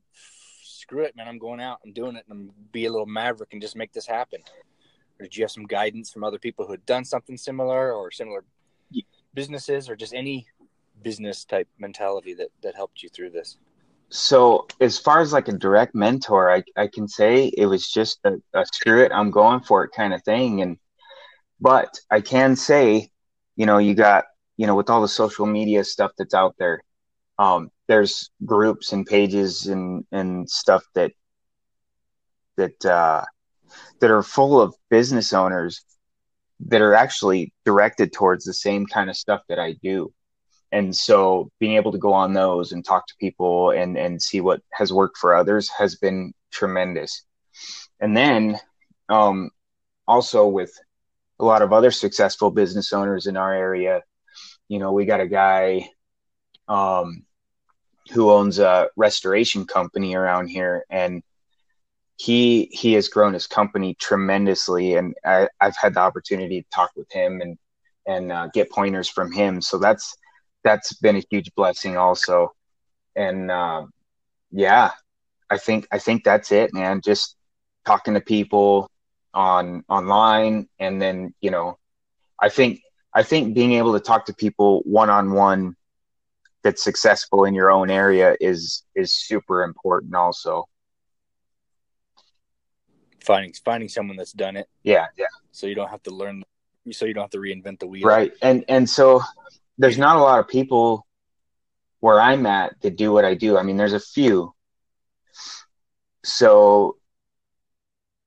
"Screw 0.63 1.05
it, 1.05 1.17
man! 1.17 1.29
I'm 1.29 1.39
going 1.39 1.61
out. 1.61 1.81
I'm 1.85 1.93
doing 1.93 2.17
it, 2.17 2.25
and 2.29 2.39
I'm 2.39 2.55
be 2.73 2.87
a 2.87 2.91
little 2.91 3.07
maverick 3.07 3.53
and 3.53 3.61
just 3.61 3.77
make 3.77 3.93
this 3.93 4.07
happen"? 4.07 4.41
Or 5.19 5.25
did 5.25 5.37
you 5.37 5.45
have 5.45 5.51
some 5.51 5.67
guidance 5.67 6.13
from 6.13 6.25
other 6.25 6.39
people 6.39 6.67
who 6.67 6.73
had 6.73 6.87
done 6.87 7.05
something 7.05 7.37
similar 7.37 7.93
or 7.93 8.11
similar 8.11 8.45
businesses, 9.35 9.89
or 9.89 9.97
just 9.97 10.15
any 10.15 10.47
business 11.03 11.45
type 11.45 11.69
mentality 11.79 12.35
that 12.35 12.49
that 12.63 12.75
helped 12.75 13.03
you 13.03 13.09
through 13.09 13.31
this? 13.31 13.59
So 14.09 14.67
as 14.81 14.99
far 14.99 15.21
as 15.21 15.33
like 15.33 15.49
a 15.49 15.53
direct 15.53 15.95
mentor, 15.95 16.51
I 16.51 16.63
I 16.77 16.87
can 16.87 17.09
say 17.09 17.47
it 17.57 17.67
was 17.67 17.91
just 17.91 18.21
a, 18.25 18.37
a 18.55 18.65
screw 18.67 19.03
it, 19.03 19.13
I'm 19.13 19.31
going 19.31 19.61
for 19.61 19.85
it 19.85 19.91
kind 19.95 20.15
of 20.15 20.23
thing. 20.23 20.63
And 20.63 20.79
but 21.61 21.99
I 22.11 22.21
can 22.21 22.57
say, 22.57 23.11
you 23.57 23.67
know, 23.67 23.79
you 23.79 23.95
got 23.95 24.25
you 24.57 24.67
know 24.67 24.75
with 24.75 24.91
all 24.91 25.03
the 25.03 25.09
social 25.09 25.47
media 25.47 25.85
stuff 25.85 26.13
that's 26.17 26.35
out 26.35 26.55
there, 26.59 26.83
um, 27.39 27.71
there's 27.89 28.31
groups 28.45 28.93
and 28.93 29.07
pages 29.07 29.67
and 29.67 30.05
and 30.13 30.49
stuff 30.49 30.85
that 30.95 31.13
that 32.57 32.85
uh, 32.85 33.25
that 34.01 34.11
are 34.11 34.23
full 34.23 34.61
of 34.61 34.75
business 34.91 35.33
owners 35.33 35.85
that 36.69 36.81
are 36.81 36.95
actually 36.95 37.53
directed 37.65 38.13
towards 38.13 38.45
the 38.45 38.55
same 38.55 38.87
kind 38.87 39.11
of 39.11 39.17
stuff 39.17 39.43
that 39.49 39.59
I 39.59 39.73
do. 39.83 40.13
And 40.73 40.95
so 40.95 41.51
being 41.61 41.77
able 41.77 41.93
to 41.93 41.99
go 41.99 42.13
on 42.13 42.33
those 42.33 42.73
and 42.73 42.85
talk 42.85 43.07
to 43.07 43.15
people 43.21 43.71
and 43.71 43.97
and 43.97 44.21
see 44.21 44.41
what 44.41 44.63
has 44.73 44.93
worked 44.93 45.19
for 45.19 45.35
others 45.35 45.69
has 45.71 45.97
been 45.97 46.33
tremendous. 46.51 47.25
And 48.01 48.17
then 48.17 48.59
um, 49.09 49.51
also 50.07 50.47
with 50.47 50.73
a 51.39 51.45
lot 51.45 51.63
of 51.63 51.73
other 51.73 51.91
successful 51.91 52.51
business 52.51 52.93
owners 52.93 53.27
in 53.27 53.37
our 53.37 53.53
area 53.55 54.03
you 54.69 54.79
know 54.79 54.93
we 54.93 55.05
got 55.05 55.21
a 55.21 55.27
guy 55.27 55.89
um, 56.69 57.25
who 58.13 58.31
owns 58.31 58.59
a 58.59 58.89
restoration 58.97 59.67
company 59.67 60.15
around 60.15 60.49
here 60.49 60.85
and 60.91 61.23
he 62.17 62.69
he 62.73 62.95
has 62.95 63.09
grown 63.09 63.35
his 63.35 63.47
company 63.47 63.95
tremendously 63.95 64.95
and 64.95 65.15
I, 65.25 65.49
have 65.61 65.77
had 65.77 65.95
the 65.95 66.01
opportunity 66.01 66.63
to 66.63 66.69
talk 66.73 66.91
with 66.97 67.11
him 67.13 67.41
and 67.41 67.59
and 68.07 68.33
uh, 68.33 68.49
get 68.55 68.71
pointers 68.71 69.09
from 69.09 69.31
him 69.33 69.61
so 69.61 69.79
that's 69.79 70.17
that's 70.67 70.95
been 70.95 71.17
a 71.17 71.23
huge 71.31 71.55
blessing 71.55 71.97
also. 71.97 72.53
And 73.15 73.51
uh, 73.51 73.87
yeah, 74.51 74.91
I 75.49 75.59
think 75.59 75.87
I 75.93 75.99
think 75.99 76.25
that's 76.25 76.51
it, 76.51 76.75
man. 76.75 77.01
Just 77.03 77.37
talking 77.87 78.15
to 78.15 78.21
people 78.21 78.91
on 79.37 79.85
online, 79.89 80.69
and 80.81 81.01
then 81.01 81.33
you 81.41 81.53
know, 81.53 81.79
I 82.41 82.49
think 82.49 82.81
I 83.15 83.23
think 83.23 83.55
being 83.55 83.75
able 83.75 83.93
to 83.93 84.01
talk 84.01 84.27
to 84.27 84.35
people 84.35 84.83
one 84.85 85.11
on 85.11 85.33
one 85.33 85.77
that's 86.65 86.83
successful 86.83 87.45
in 87.45 87.55
your 87.55 87.71
own 87.71 87.91
area 87.91 88.37
is 88.41 88.83
is 88.97 89.15
super 89.15 89.63
important 89.63 90.15
also. 90.17 90.69
Finding 93.23 93.53
finding 93.65 93.89
someone 93.89 94.17
that's 94.17 94.33
done 94.33 94.57
it. 94.57 94.67
Yeah 94.83 95.07
yeah. 95.17 95.27
So 95.53 95.67
you 95.67 95.77
don't 95.77 95.91
have 95.91 96.03
to 96.05 96.11
learn 96.11 96.43
so 96.93 97.05
you 97.05 97.15
don't 97.15 97.25
have 97.25 97.31
to 97.31 97.39
reinvent 97.39 97.81
the 97.81 97.87
wheel. 97.87 98.07
Right. 98.07 98.33
And 98.43 98.65
and 98.69 98.89
so 98.89 99.23
there's 99.79 99.99
not 99.99 100.17
a 100.17 100.21
lot 100.21 100.41
of 100.41 100.49
people 100.49 101.07
where 102.01 102.21
I'm 102.21 102.47
at 102.47 102.81
that 102.83 102.97
do 102.97 103.13
what 103.13 103.25
I 103.25 103.35
do. 103.35 103.59
I 103.59 103.63
mean, 103.63 103.77
there's 103.77 103.93
a 103.93 104.01
few. 104.01 104.55
So, 106.25 106.97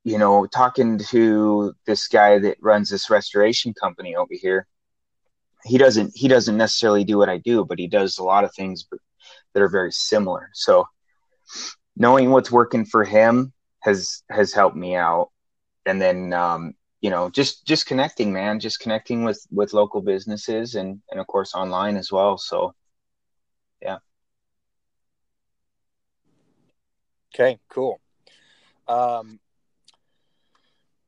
you 0.04 0.18
know, 0.18 0.46
talking 0.46 0.98
to 1.10 1.74
this 1.86 2.08
guy 2.08 2.40
that 2.40 2.58
runs 2.62 2.90
this 2.90 3.10
restoration 3.10 3.74
company 3.74 4.16
over 4.16 4.34
here, 4.34 4.68
he 5.66 5.78
doesn't 5.78 6.12
he 6.16 6.28
doesn't 6.28 6.58
necessarily 6.58 7.04
do 7.04 7.18
what 7.18 7.30
I 7.30 7.38
do, 7.38 7.66
but 7.66 7.80
he 7.80 7.88
does 7.88 8.18
a 8.18 8.24
lot 8.24 8.44
of 8.44 8.54
things 8.54 8.88
that 9.54 9.62
are 9.62 9.70
very 9.70 9.92
similar. 9.92 10.50
So, 10.54 10.86
knowing 11.98 12.32
what's 12.32 12.52
working 12.52 12.86
for 12.86 13.04
him 13.04 13.54
has 13.82 14.24
has 14.30 14.54
helped 14.54 14.78
me 14.78 14.96
out. 14.96 15.32
And 15.86 16.02
then 16.02 16.34
um, 16.34 16.76
you 17.02 17.10
know 17.10 17.30
just 17.30 17.66
just 17.66 17.86
connecting 17.86 18.32
man 18.32 18.60
just 18.60 18.80
connecting 18.80 19.24
with 19.24 19.46
with 19.52 19.74
local 19.74 20.02
businesses 20.02 20.76
and 20.76 21.02
and 21.12 21.20
of 21.20 21.28
course 21.28 21.56
online 21.56 21.96
as 21.96 22.12
well 22.12 22.38
so 22.38 22.74
yeah 23.82 23.98
okay 27.34 27.60
cool 27.70 28.00
um 28.88 29.40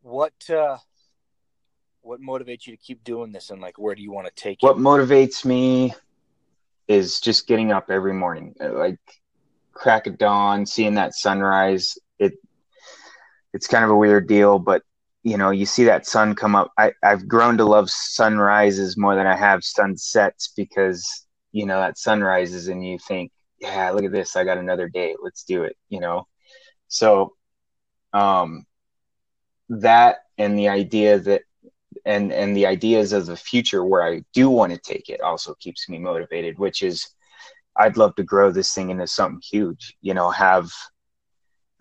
what 0.02 0.34
uh 0.50 0.78
what 2.02 2.20
motivates 2.20 2.66
you 2.66 2.76
to 2.76 2.82
keep 2.82 3.04
doing 3.04 3.32
this 3.32 3.50
and 3.50 3.62
like 3.62 3.78
where 3.78 3.96
do 3.96 4.02
you 4.02 4.12
want 4.12 4.28
to 4.28 4.34
take 4.34 4.58
what 4.62 4.78
motivates 4.78 5.46
me 5.46 5.94
is 6.88 7.20
just 7.20 7.48
getting 7.48 7.72
up 7.72 7.90
every 7.90 8.14
morning 8.14 8.56
like 8.60 9.00
crack 9.74 10.08
of 10.08 10.18
dawn 10.18 10.66
seeing 10.66 10.96
that 10.96 11.14
sunrise 11.14 11.98
it 12.20 12.34
it's 13.54 13.68
kind 13.68 13.84
of 13.84 13.92
a 13.92 13.96
weird 13.96 14.28
deal 14.28 14.58
but 14.58 14.82
you 15.24 15.38
know, 15.38 15.52
you 15.52 15.66
see 15.66 15.84
that 15.86 16.08
sun 16.08 16.36
come 16.36 16.56
up. 16.56 16.72
I, 16.78 16.94
I've 17.04 17.28
grown 17.28 17.58
to 17.58 17.66
love 17.66 17.90
sunrises 17.90 18.98
more 18.98 19.16
than 19.16 19.28
I 19.28 19.36
have 19.36 19.64
sunsets 19.64 20.52
because, 20.56 21.28
you 21.52 21.66
know, 21.66 21.80
that 21.80 22.00
sunrises 22.00 22.68
and 22.68 22.86
you 22.86 22.98
think, 22.98 23.32
yeah, 23.60 23.92
look 23.92 24.04
at 24.04 24.12
this. 24.12 24.36
I 24.36 24.44
got 24.44 24.58
another 24.58 24.90
day. 24.90 25.16
Let's 25.22 25.44
do 25.44 25.64
it, 25.64 25.78
you 25.90 26.00
know? 26.00 26.28
So, 26.88 27.36
um, 28.14 28.66
that 29.80 30.18
and 30.38 30.58
the 30.58 30.68
idea 30.70 31.20
that, 31.20 31.42
and, 32.06 32.32
and 32.32 32.56
the 32.56 32.66
ideas 32.66 33.14
of 33.14 33.26
the 33.26 33.38
future 33.38 33.84
where 33.84 34.04
I 34.04 34.24
do 34.34 34.50
want 34.50 34.74
to 34.74 34.80
take 34.80 35.10
it 35.10 35.22
also 35.22 35.54
keeps 35.56 35.88
me 35.90 36.00
motivated, 36.00 36.58
which 36.58 36.82
is 36.82 37.08
I'd 37.76 37.98
love 37.98 38.16
to 38.16 38.24
grow 38.24 38.52
this 38.52 38.74
thing 38.74 38.90
into 38.90 39.08
something 39.08 39.42
huge, 39.42 39.96
you 40.02 40.14
know, 40.14 40.30
have 40.30 40.70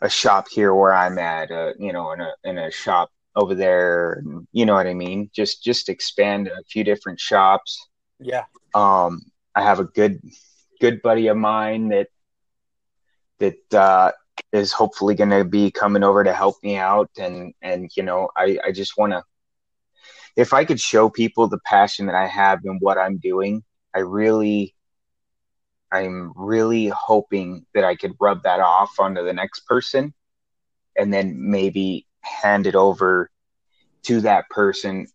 a 0.03 0.09
shop 0.09 0.49
here 0.51 0.75
where 0.75 0.95
I'm 0.95 1.19
at, 1.19 1.51
uh, 1.51 1.73
you 1.79 1.93
know, 1.93 2.13
in 2.13 2.21
a, 2.21 2.33
in 2.45 2.59
a 2.59 2.71
shop 2.71 3.11
over 3.37 3.55
there 3.55 4.23
you 4.53 4.67
know 4.67 4.75
what 4.75 4.87
i 4.87 4.95
mean? 4.95 5.31
Just 5.33 5.63
just 5.63 5.89
expand 5.89 6.49
a 6.49 6.63
few 6.65 6.85
different 6.85 7.21
shops. 7.21 7.79
Yeah. 8.19 8.45
Um 8.75 9.23
i 9.55 9.63
have 9.63 9.81
a 9.81 9.85
good 9.85 10.21
good 10.81 11.03
buddy 11.03 11.27
of 11.29 11.37
mine 11.37 11.89
that 11.89 12.09
that 13.39 13.75
uh 13.75 14.13
is 14.53 14.73
hopefully 14.73 15.15
going 15.15 15.31
to 15.31 15.45
be 15.45 15.71
coming 15.71 16.03
over 16.03 16.25
to 16.25 16.33
help 16.33 16.57
me 16.63 16.77
out 16.77 17.11
and 17.19 17.55
and 17.63 17.91
you 17.97 18.03
know 18.03 18.29
i 18.37 18.59
i 18.65 18.73
just 18.73 18.97
want 18.97 19.13
to 19.13 19.23
if 20.37 20.53
i 20.53 20.65
could 20.65 20.81
show 20.81 21.09
people 21.09 21.47
the 21.49 21.61
passion 21.65 22.07
that 22.07 22.15
i 22.15 22.27
have 22.27 22.61
in 22.65 22.79
what 22.81 22.99
i'm 22.99 23.19
doing 23.19 23.63
i 23.95 24.01
really 24.01 24.75
i'm 25.93 26.33
really 26.37 26.89
hoping 26.89 27.65
that 27.75 27.85
i 27.85 27.95
could 27.95 28.13
rub 28.21 28.43
that 28.43 28.61
off 28.61 28.99
onto 28.99 29.25
the 29.25 29.33
next 29.33 29.61
person 29.67 30.13
and 30.97 31.13
then 31.13 31.51
maybe 31.51 32.07
hand 32.21 32.67
it 32.67 32.75
over 32.75 33.31
to 34.03 34.21
that 34.21 34.49
person 34.51 35.07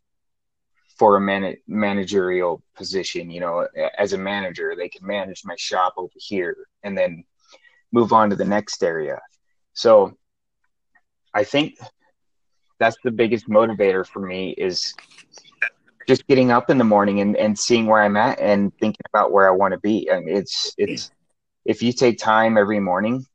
for 0.97 1.17
a 1.17 1.21
man- 1.21 1.57
managerial 1.67 2.63
position. 2.75 3.29
You 3.29 3.41
know, 3.41 3.67
as 3.97 4.13
a 4.13 4.17
manager, 4.17 4.75
they 4.75 4.89
can 4.89 5.05
manage 5.05 5.43
my 5.45 5.55
shop 5.57 5.93
over 5.97 6.13
here 6.15 6.55
and 6.83 6.97
then 6.97 7.23
move 7.95 8.11
on 8.11 8.29
to 8.29 8.35
the 8.35 8.45
next 8.45 8.83
area. 8.83 9.19
So 9.73 10.17
I 11.33 11.43
think 11.45 11.75
that's 12.79 12.97
the 13.03 13.11
biggest 13.11 13.47
motivator 13.49 14.05
for 14.05 14.19
me 14.19 14.53
is 14.57 14.93
just 16.07 16.27
getting 16.27 16.51
up 16.51 16.69
in 16.69 16.77
the 16.77 16.83
morning 16.83 17.21
and, 17.21 17.35
and 17.37 17.57
seeing 17.57 17.85
where 17.87 18.01
I'm 18.01 18.17
at 18.17 18.39
and 18.39 18.71
thinking 18.79 19.05
about 19.11 19.31
where 19.31 19.47
I 19.47 19.51
want 19.51 19.73
to 19.73 19.79
be. 19.79 20.09
And 20.11 20.29
it's 20.29 20.73
it's 20.77 21.09
if 21.65 21.81
you 21.81 21.93
take 21.93 22.17
time 22.17 22.57
every 22.57 22.79
morning 22.79 23.25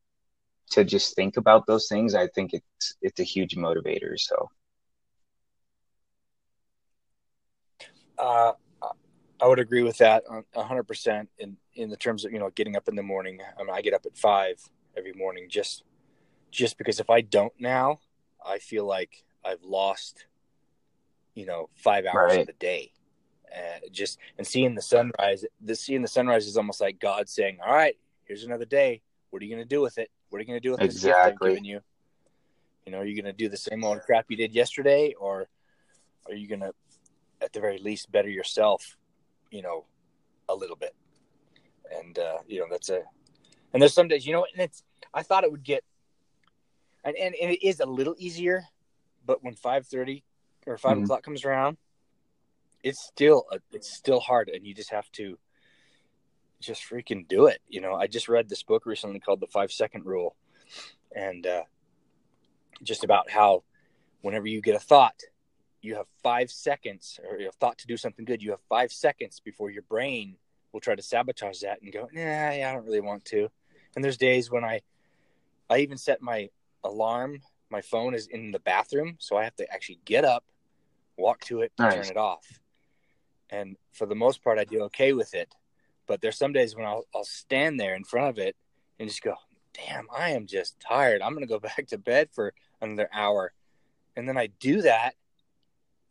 to 0.73 0.85
just 0.85 1.17
think 1.17 1.37
about 1.37 1.67
those 1.67 1.89
things, 1.89 2.15
I 2.15 2.29
think 2.29 2.53
it's 2.53 2.95
it's 3.03 3.21
a 3.21 3.25
huge 3.25 3.57
motivator. 3.57 4.13
So, 4.17 4.51
uh, 8.19 8.53
I 9.41 9.47
would 9.49 9.59
agree 9.59 9.83
with 9.83 9.99
that 9.99 10.25
hundred 10.55 10.85
percent. 10.85 11.31
In 11.75 11.89
the 11.89 11.97
terms 11.97 12.25
of 12.25 12.33
you 12.33 12.39
know 12.39 12.51
getting 12.51 12.77
up 12.77 12.89
in 12.89 12.97
the 12.97 13.03
morning, 13.03 13.41
I 13.59 13.63
mean, 13.63 13.73
I 13.73 13.81
get 13.81 13.95
up 13.95 14.07
at 14.07 14.17
five 14.17 14.61
every 14.97 15.13
morning 15.13 15.47
just 15.49 15.85
just 16.51 16.79
because 16.79 17.01
if 17.01 17.11
I 17.11 17.21
don't 17.21 17.53
now, 17.59 18.01
I 18.45 18.59
feel 18.59 18.85
like 18.85 19.25
I've 19.45 19.63
lost 19.63 20.27
you 21.35 21.47
know 21.47 21.69
five 21.75 22.07
hours 22.07 22.33
right. 22.33 22.41
of 22.41 22.47
the 22.47 22.53
day. 22.55 22.93
Uh, 23.55 23.89
just 23.91 24.19
and 24.39 24.47
seeing 24.47 24.75
the 24.75 24.83
sunrise, 24.83 25.45
the 25.61 25.75
seeing 25.75 26.03
the 26.03 26.09
sunrise 26.09 26.47
is 26.47 26.57
almost 26.57 26.81
like 26.81 27.01
God 27.01 27.29
saying, 27.29 27.59
"All 27.65 27.75
right, 27.75 27.97
here's 28.25 28.45
another 28.45 28.65
day. 28.65 29.03
What 29.31 29.43
are 29.43 29.45
you 29.45 29.55
going 29.55 29.67
to 29.67 29.69
do 29.69 29.81
with 29.81 29.99
it?" 29.99 30.11
What 30.31 30.39
are 30.39 30.43
you 30.43 30.47
going 30.47 30.61
to 30.61 30.69
do 30.69 30.71
with 30.71 30.81
this 30.81 31.03
gift 31.03 31.19
I'm 31.19 31.37
giving 31.43 31.65
you? 31.65 31.81
You 32.87 32.93
know, 32.93 32.99
are 32.99 33.05
you 33.05 33.21
going 33.21 33.33
to 33.33 33.37
do 33.37 33.49
the 33.49 33.57
same 33.57 33.85
old 33.85 34.01
crap 34.03 34.27
you 34.29 34.37
did 34.37 34.55
yesterday, 34.55 35.15
or 35.19 35.49
are 36.27 36.35
you 36.35 36.49
going 36.49 36.61
to, 36.61 36.73
at 37.43 37.53
the 37.53 37.61
very 37.61 37.79
least, 37.79 38.11
better 38.11 38.29
yourself? 38.29 38.97
You 39.51 39.63
know, 39.63 39.85
a 40.49 40.55
little 40.55 40.77
bit. 40.77 40.95
And 41.99 42.19
uh, 42.19 42.39
you 42.47 42.61
know, 42.61 42.67
that's 42.71 42.89
a. 42.89 43.03
And 43.73 43.81
there's 43.81 43.95
some 43.95 44.09
days, 44.09 44.27
you 44.27 44.33
know, 44.33 44.47
and 44.53 44.63
it's. 44.63 44.83
I 45.13 45.23
thought 45.23 45.45
it 45.45 45.51
would 45.51 45.65
get, 45.65 45.85
and 47.05 47.17
and, 47.17 47.35
and 47.41 47.51
it 47.51 47.67
is 47.67 47.81
a 47.81 47.87
little 47.87 48.15
easier, 48.19 48.65
but 49.27 49.43
when 49.43 49.55
5:30 49.55 50.23
or 50.67 50.77
5 50.77 50.93
mm-hmm. 50.93 51.05
o'clock 51.05 51.23
comes 51.23 51.45
around, 51.45 51.77
it's 52.83 53.03
still 53.03 53.47
a, 53.53 53.59
it's 53.73 53.93
still 53.93 54.21
hard, 54.21 54.49
and 54.49 54.67
you 54.67 54.75
just 54.75 54.91
have 54.91 55.11
to 55.13 55.39
just 56.61 56.83
freaking 56.83 57.27
do 57.27 57.47
it. 57.47 57.61
You 57.69 57.81
know, 57.81 57.95
I 57.95 58.07
just 58.07 58.29
read 58.29 58.49
this 58.49 58.63
book 58.63 58.87
recently 58.87 59.21
called 59.21 59.41
The 59.41 59.47
Five 59.47 59.73
Second 59.73 60.05
Rule, 60.05 60.37
and 61.15 61.47
uh, 61.47 61.63
just 62.83 63.05
about 63.05 63.31
how 63.31 63.65
whenever 64.23 64.47
you 64.47 64.61
get 64.61 64.77
a 64.77 64.81
thought, 64.81 65.21
you 65.83 65.97
have 65.97 66.07
five 66.23 66.51
seconds, 66.51 67.19
or 67.29 67.37
a 67.37 67.53
thought 67.53 67.79
to 67.79 67.87
do 67.87 67.97
something 67.97 68.25
good, 68.25 68.43
you 68.43 68.51
have 68.51 68.61
five 68.69 68.93
seconds 68.93 69.41
before 69.41 69.71
your 69.71 69.83
brain 69.83 70.37
will 70.73 70.81
try 70.81 70.95
to 70.95 71.03
sabotage 71.03 71.61
that 71.61 71.83
and 71.83 71.93
go, 71.93 72.09
nah, 72.13 72.49
I 72.49 72.73
don't 72.73 72.85
really 72.85 73.01
want 73.01 73.25
to. 73.27 73.49
And 73.95 74.05
there's 74.05 74.17
days 74.17 74.51
when 74.51 74.65
I, 74.65 74.81
I 75.69 75.79
even 75.79 75.99
set 75.99 76.23
my 76.23 76.49
alarm. 76.85 77.41
My 77.71 77.81
phone 77.81 78.15
is 78.15 78.27
in 78.27 78.51
the 78.51 78.59
bathroom, 78.61 79.17
so 79.19 79.37
I 79.37 79.45
have 79.45 79.57
to 79.57 79.73
actually 79.73 80.01
get 80.05 80.25
up, 80.25 80.45
walk 81.17 81.41
to 81.43 81.61
it, 81.61 81.73
nice. 81.79 81.95
turn 81.95 82.07
it 82.07 82.17
off. 82.17 82.45
And 83.51 83.77
for 83.93 84.07
the 84.07 84.15
most 84.15 84.43
part, 84.43 84.59
I 84.59 84.65
do 84.65 84.83
okay 84.85 85.13
with 85.13 85.35
it. 85.35 85.55
But 86.07 86.21
there's 86.21 86.39
some 86.39 86.53
days 86.53 86.75
when 86.75 86.87
I'll, 86.87 87.05
I'll 87.15 87.25
stand 87.25 87.79
there 87.79 87.95
in 87.95 88.05
front 88.05 88.31
of 88.31 88.39
it 88.39 88.57
and 88.99 89.09
just 89.09 89.23
go, 89.23 89.35
damn, 89.75 90.07
I 90.17 90.31
am 90.31 90.47
just 90.47 90.79
tired. 90.81 91.23
I'm 91.23 91.35
going 91.35 91.47
to 91.47 91.53
go 91.53 91.59
back 91.77 91.87
to 91.89 91.99
bed 91.99 92.29
for 92.33 92.53
another 92.81 93.09
hour. 93.13 93.53
And 94.17 94.29
then 94.29 94.37
I 94.37 94.49
do 94.59 94.83
that 94.83 95.15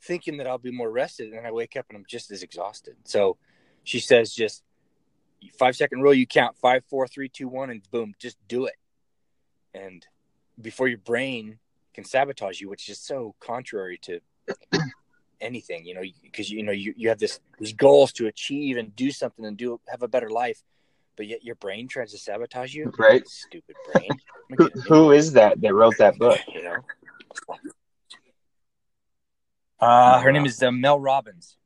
thinking 0.01 0.37
that 0.37 0.47
I'll 0.47 0.57
be 0.57 0.71
more 0.71 0.89
rested. 0.89 1.33
And 1.33 1.45
I 1.45 1.51
wake 1.51 1.75
up 1.75 1.85
and 1.89 1.97
I'm 1.97 2.05
just 2.07 2.31
as 2.31 2.43
exhausted. 2.43 2.95
So 3.03 3.37
she 3.83 3.99
says, 3.99 4.33
just 4.33 4.63
five 5.57 5.75
second 5.75 6.01
rule, 6.01 6.13
you 6.13 6.27
count 6.27 6.57
five, 6.57 6.83
four, 6.89 7.07
three, 7.07 7.29
two, 7.29 7.47
one, 7.47 7.69
and 7.69 7.81
boom, 7.91 8.13
just 8.19 8.37
do 8.47 8.65
it. 8.65 8.75
And 9.73 10.05
before 10.59 10.87
your 10.87 10.97
brain 10.97 11.59
can 11.93 12.03
sabotage 12.03 12.59
you, 12.59 12.69
which 12.69 12.89
is 12.89 12.99
so 12.99 13.35
contrary 13.39 13.99
to 14.03 14.19
anything, 15.41 15.85
you 15.85 15.93
know, 15.93 16.03
because 16.23 16.49
you 16.49 16.63
know 16.63 16.71
you, 16.71 16.93
you 16.97 17.09
have 17.09 17.19
this 17.19 17.39
these 17.59 17.73
goals 17.73 18.11
to 18.13 18.27
achieve 18.27 18.77
and 18.77 18.95
do 18.95 19.11
something 19.11 19.45
and 19.45 19.57
do 19.57 19.79
have 19.87 20.01
a 20.01 20.07
better 20.07 20.29
life, 20.29 20.63
but 21.15 21.27
yet 21.27 21.43
your 21.43 21.55
brain 21.55 21.87
tries 21.87 22.11
to 22.11 22.17
sabotage 22.17 22.73
you. 22.73 22.91
Right, 22.97 23.27
stupid 23.27 23.75
brain. 23.91 24.11
who, 24.57 24.69
who 24.87 25.11
is 25.11 25.33
that 25.33 25.61
that 25.61 25.73
wrote 25.73 25.97
that 25.97 26.17
book? 26.17 26.39
You 26.53 26.63
know, 26.63 26.75
uh, 29.79 30.19
her 30.19 30.31
name 30.31 30.45
is 30.45 30.61
uh, 30.61 30.71
Mel 30.71 30.99
Robbins. 30.99 31.58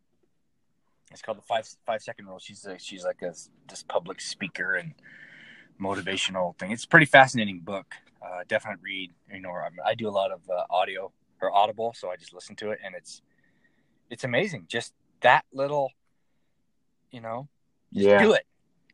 It's 1.14 1.22
called 1.22 1.38
the 1.38 1.44
five 1.44 1.68
five 1.86 2.02
second 2.02 2.28
rule. 2.28 2.40
She's 2.40 2.66
a, 2.66 2.78
she's 2.80 3.04
like 3.04 3.22
a 3.22 3.34
this 3.70 3.84
public 3.88 4.20
speaker 4.20 4.76
and 4.76 4.94
motivational 5.80 6.58
thing. 6.58 6.72
It's 6.72 6.86
a 6.86 6.88
pretty 6.88 7.06
fascinating 7.06 7.60
book. 7.60 7.94
Uh, 8.22 8.42
definite 8.48 8.80
read. 8.82 9.12
You 9.32 9.42
know, 9.42 9.52
I 9.86 9.96
do 9.96 10.08
a 10.08 10.12
lot 10.12 10.32
of 10.32 10.42
uh, 10.50 10.64
audio 10.70 11.12
or 11.42 11.54
Audible, 11.54 11.94
so 11.96 12.10
I 12.10 12.16
just 12.16 12.34
listen 12.34 12.56
to 12.58 12.72
it, 12.72 12.80
and 12.84 12.96
it's 12.96 13.22
it's 14.10 14.24
amazing. 14.24 14.66
Just 14.68 14.94
that 15.22 15.46
little, 15.54 15.92
you 17.12 17.22
know, 17.22 17.48
yeah. 17.92 18.22
do 18.22 18.34
it 18.34 18.46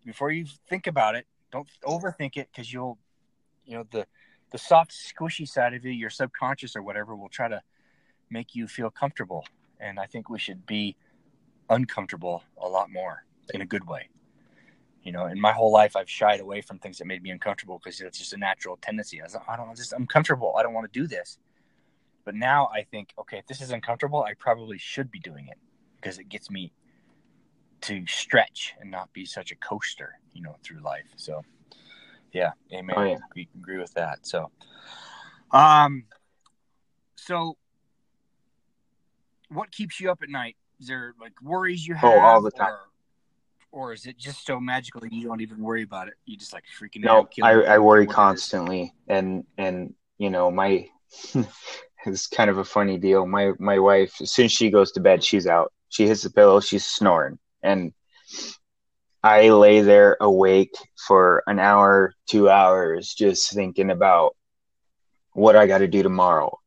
before 0.05 0.31
you 0.31 0.45
think 0.67 0.87
about 0.87 1.15
it. 1.15 1.25
Don't 1.51 1.67
overthink 1.83 2.37
it 2.37 2.49
because 2.51 2.71
you'll, 2.71 2.97
you 3.65 3.77
know, 3.77 3.85
the 3.91 4.05
the 4.51 4.57
soft, 4.57 4.91
squishy 4.91 5.47
side 5.47 5.73
of 5.73 5.85
you, 5.85 5.91
your 5.91 6.09
subconscious 6.09 6.75
or 6.75 6.81
whatever, 6.81 7.15
will 7.15 7.29
try 7.29 7.47
to 7.47 7.61
make 8.29 8.55
you 8.55 8.67
feel 8.67 8.89
comfortable. 8.89 9.45
And 9.79 9.99
I 9.99 10.05
think 10.05 10.29
we 10.29 10.39
should 10.39 10.65
be 10.65 10.95
uncomfortable 11.69 12.43
a 12.57 12.67
lot 12.67 12.91
more 12.91 13.23
in 13.53 13.61
a 13.61 13.65
good 13.65 13.87
way. 13.87 14.09
You 15.03 15.11
know, 15.11 15.25
in 15.27 15.39
my 15.39 15.53
whole 15.53 15.71
life, 15.71 15.95
I've 15.95 16.09
shied 16.09 16.39
away 16.39 16.61
from 16.61 16.77
things 16.77 16.97
that 16.97 17.05
made 17.05 17.23
me 17.23 17.29
uncomfortable 17.29 17.79
because 17.81 18.01
it's 18.01 18.19
just 18.19 18.33
a 18.33 18.37
natural 18.37 18.77
tendency. 18.81 19.21
I, 19.21 19.23
was, 19.23 19.37
I 19.47 19.55
don't 19.55 19.75
just 19.75 19.93
I'm 19.93 20.05
comfortable. 20.05 20.55
I 20.57 20.63
don't 20.63 20.73
want 20.73 20.91
to 20.91 20.99
do 20.99 21.07
this. 21.07 21.37
But 22.25 22.35
now 22.35 22.69
I 22.73 22.83
think, 22.83 23.13
okay, 23.17 23.37
if 23.37 23.47
this 23.47 23.61
is 23.61 23.71
uncomfortable, 23.71 24.23
I 24.23 24.33
probably 24.33 24.77
should 24.77 25.09
be 25.09 25.19
doing 25.19 25.47
it 25.47 25.57
because 25.95 26.19
it 26.19 26.29
gets 26.29 26.51
me 26.51 26.73
to 27.81 28.05
stretch 28.07 28.75
and 28.79 28.91
not 28.91 29.11
be 29.13 29.25
such 29.25 29.51
a 29.51 29.55
coaster, 29.55 30.19
you 30.33 30.41
know, 30.41 30.55
through 30.61 30.81
life. 30.81 31.07
So, 31.15 31.43
yeah, 32.33 32.51
amen. 32.73 32.95
Oh, 32.97 33.03
yeah. 33.03 33.17
We 33.35 33.47
agree 33.57 33.79
with 33.79 33.93
that. 33.93 34.27
So, 34.27 34.51
um, 35.51 36.03
so 37.15 37.57
what 39.49 39.71
keeps 39.71 39.99
you 39.99 40.11
up 40.11 40.19
at 40.21 40.29
night? 40.29 40.55
Is 40.79 40.87
there 40.87 41.13
like 41.19 41.33
worries 41.41 41.85
you 41.85 41.95
have? 41.95 42.13
Oh, 42.13 42.19
all 42.19 42.41
the 42.41 42.51
time. 42.51 42.73
Or, 43.71 43.89
or 43.89 43.93
is 43.93 44.05
it 44.05 44.17
just 44.17 44.45
so 44.45 44.59
magical 44.59 45.01
that 45.01 45.11
you 45.11 45.27
don't 45.27 45.41
even 45.41 45.59
worry 45.59 45.83
about 45.83 46.07
it? 46.07 46.15
You 46.25 46.37
just 46.37 46.53
like 46.53 46.63
freaking 46.79 47.03
no, 47.03 47.19
out. 47.19 47.33
No, 47.37 47.45
I, 47.45 47.75
I 47.75 47.77
worry 47.79 48.07
constantly, 48.07 48.93
and 49.07 49.45
and 49.57 49.93
you 50.17 50.29
know 50.29 50.49
my 50.49 50.87
it's 52.05 52.27
kind 52.27 52.49
of 52.49 52.57
a 52.57 52.63
funny 52.63 52.97
deal. 52.97 53.25
My 53.25 53.51
my 53.59 53.79
wife, 53.79 54.21
as 54.21 54.31
soon 54.31 54.45
as 54.45 54.51
she 54.51 54.69
goes 54.69 54.91
to 54.93 55.01
bed, 55.01 55.23
she's 55.23 55.47
out. 55.47 55.73
She 55.89 56.07
hits 56.07 56.23
the 56.23 56.29
pillow, 56.29 56.59
she's 56.59 56.85
snoring, 56.85 57.39
and 57.63 57.93
I 59.23 59.49
lay 59.49 59.81
there 59.81 60.17
awake 60.21 60.75
for 61.07 61.43
an 61.47 61.59
hour, 61.59 62.13
two 62.27 62.49
hours, 62.49 63.13
just 63.13 63.53
thinking 63.53 63.89
about 63.89 64.35
what 65.33 65.55
I 65.55 65.67
got 65.67 65.79
to 65.79 65.87
do 65.87 66.03
tomorrow 66.03 66.57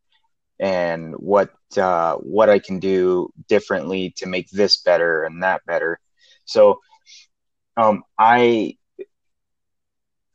and 0.60 1.14
what 1.14 1.50
uh, 1.78 2.16
what 2.16 2.48
I 2.50 2.58
can 2.58 2.78
do 2.78 3.30
differently 3.48 4.12
to 4.16 4.26
make 4.26 4.50
this 4.50 4.78
better 4.78 5.24
and 5.24 5.42
that 5.42 5.64
better. 5.66 5.98
So, 6.44 6.80
um, 7.76 8.02
I 8.18 8.76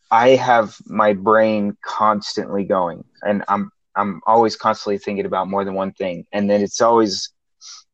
I 0.10 0.30
have 0.30 0.76
my 0.86 1.14
brain 1.14 1.78
constantly 1.82 2.64
going, 2.64 3.04
and 3.22 3.44
I'm 3.48 3.72
I'm 3.98 4.22
always 4.26 4.56
constantly 4.56 5.00
thinking 5.00 5.26
about 5.26 5.50
more 5.50 5.66
than 5.66 5.74
one 5.74 5.92
thing. 5.92 6.26
And 6.32 6.50
then 6.50 6.62
it's 6.62 6.82
always 6.82 7.34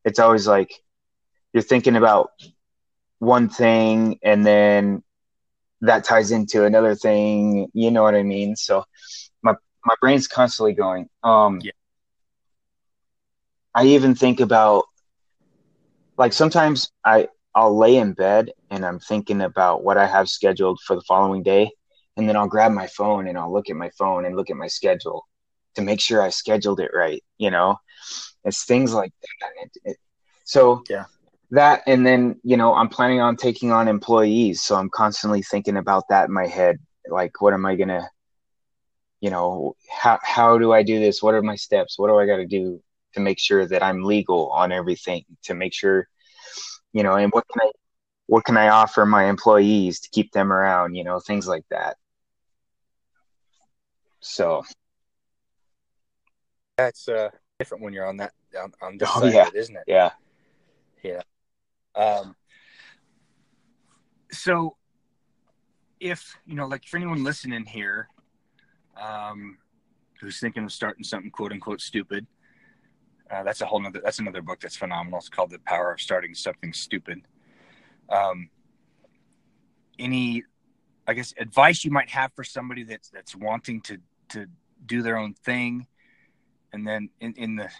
it's 0.04 0.18
always 0.18 0.46
like 0.46 0.72
you're 1.52 1.62
thinking 1.62 1.96
about 1.96 2.30
one 3.18 3.48
thing 3.48 4.18
and 4.22 4.44
then 4.44 5.02
that 5.80 6.04
ties 6.04 6.30
into 6.30 6.64
another 6.64 6.94
thing, 6.94 7.68
you 7.72 7.90
know 7.90 8.02
what 8.02 8.14
I 8.14 8.22
mean? 8.22 8.54
So 8.54 8.84
my 9.42 9.54
my 9.84 9.94
brain's 10.00 10.28
constantly 10.28 10.74
going. 10.74 11.08
Um 11.22 11.60
yeah. 11.62 11.72
I 13.74 13.86
even 13.86 14.14
think 14.14 14.40
about 14.40 14.84
like 16.16 16.32
sometimes 16.32 16.90
I 17.04 17.28
I'll 17.54 17.76
lay 17.76 17.96
in 17.96 18.12
bed 18.12 18.50
and 18.70 18.84
I'm 18.84 18.98
thinking 18.98 19.40
about 19.40 19.84
what 19.84 19.96
I 19.96 20.06
have 20.06 20.28
scheduled 20.28 20.80
for 20.86 20.96
the 20.96 21.04
following 21.06 21.42
day 21.42 21.70
and 22.16 22.28
then 22.28 22.36
I'll 22.36 22.48
grab 22.48 22.72
my 22.72 22.86
phone 22.86 23.28
and 23.28 23.38
I'll 23.38 23.52
look 23.52 23.70
at 23.70 23.76
my 23.76 23.90
phone 23.98 24.24
and 24.24 24.36
look 24.36 24.50
at 24.50 24.56
my 24.56 24.66
schedule 24.66 25.26
to 25.74 25.82
make 25.82 26.00
sure 26.00 26.22
I 26.22 26.30
scheduled 26.30 26.80
it 26.80 26.90
right. 26.94 27.22
You 27.38 27.50
know, 27.50 27.76
it's 28.44 28.64
things 28.64 28.92
like 28.94 29.12
that. 29.22 29.50
It, 29.62 29.90
it, 29.90 29.96
so 30.44 30.82
yeah, 30.88 31.04
that 31.50 31.82
and 31.86 32.06
then 32.06 32.40
you 32.42 32.56
know 32.56 32.74
I'm 32.74 32.88
planning 32.88 33.20
on 33.20 33.36
taking 33.36 33.72
on 33.72 33.88
employees, 33.88 34.62
so 34.62 34.76
I'm 34.76 34.90
constantly 34.90 35.42
thinking 35.42 35.76
about 35.76 36.04
that 36.10 36.28
in 36.28 36.34
my 36.34 36.46
head. 36.46 36.78
Like, 37.08 37.40
what 37.40 37.54
am 37.54 37.66
I 37.66 37.74
gonna, 37.76 38.08
you 39.20 39.30
know, 39.30 39.74
how 39.90 40.18
how 40.22 40.58
do 40.58 40.72
I 40.72 40.82
do 40.82 41.00
this? 41.00 41.22
What 41.22 41.34
are 41.34 41.42
my 41.42 41.56
steps? 41.56 41.98
What 41.98 42.08
do 42.08 42.18
I 42.18 42.26
got 42.26 42.36
to 42.36 42.46
do 42.46 42.80
to 43.14 43.20
make 43.20 43.38
sure 43.38 43.66
that 43.66 43.82
I'm 43.82 44.04
legal 44.04 44.50
on 44.50 44.72
everything? 44.72 45.24
To 45.44 45.54
make 45.54 45.72
sure, 45.72 46.08
you 46.92 47.02
know, 47.02 47.14
and 47.14 47.32
what 47.32 47.44
can 47.52 47.68
I 47.68 47.70
what 48.26 48.44
can 48.44 48.56
I 48.56 48.68
offer 48.68 49.04
my 49.04 49.24
employees 49.24 50.00
to 50.00 50.10
keep 50.10 50.32
them 50.32 50.52
around? 50.52 50.94
You 50.94 51.04
know, 51.04 51.20
things 51.20 51.46
like 51.46 51.64
that. 51.70 51.96
So 54.20 54.64
that's 56.76 57.08
uh, 57.08 57.30
different 57.58 57.82
when 57.84 57.92
you're 57.92 58.06
on 58.06 58.16
that 58.18 58.32
on, 58.60 58.72
on 58.82 58.98
this 58.98 59.08
oh, 59.14 59.20
side 59.20 59.34
yeah. 59.34 59.48
it, 59.48 59.54
isn't 59.54 59.76
it? 59.76 59.84
Yeah. 59.86 60.10
Yeah. 61.02 61.22
Um, 61.94 62.34
so 64.32 64.76
if 66.00 66.36
you 66.46 66.54
know, 66.54 66.66
like 66.66 66.84
for 66.84 66.96
anyone 66.96 67.22
listening 67.22 67.64
here, 67.64 68.08
um, 69.00 69.58
who's 70.20 70.40
thinking 70.40 70.64
of 70.64 70.72
starting 70.72 71.04
something 71.04 71.30
quote 71.30 71.52
unquote 71.52 71.80
stupid, 71.80 72.26
uh, 73.30 73.42
that's 73.42 73.60
a 73.60 73.66
whole 73.66 73.80
nother 73.80 74.00
that's 74.02 74.18
another 74.18 74.42
book 74.42 74.60
that's 74.60 74.76
phenomenal. 74.76 75.18
It's 75.18 75.28
called 75.28 75.50
The 75.50 75.58
Power 75.60 75.92
of 75.92 76.00
Starting 76.00 76.34
Something 76.34 76.72
Stupid. 76.72 77.26
Um, 78.08 78.50
any 79.98 80.44
I 81.06 81.14
guess 81.14 81.34
advice 81.38 81.84
you 81.84 81.90
might 81.90 82.10
have 82.10 82.32
for 82.34 82.44
somebody 82.44 82.84
that's 82.84 83.08
that's 83.08 83.34
wanting 83.34 83.80
to 83.82 83.98
to 84.30 84.46
do 84.86 85.02
their 85.02 85.16
own 85.16 85.34
thing 85.34 85.86
and 86.74 86.84
then 86.84 87.08
in, 87.20 87.32
in 87.34 87.54
the 87.54 87.70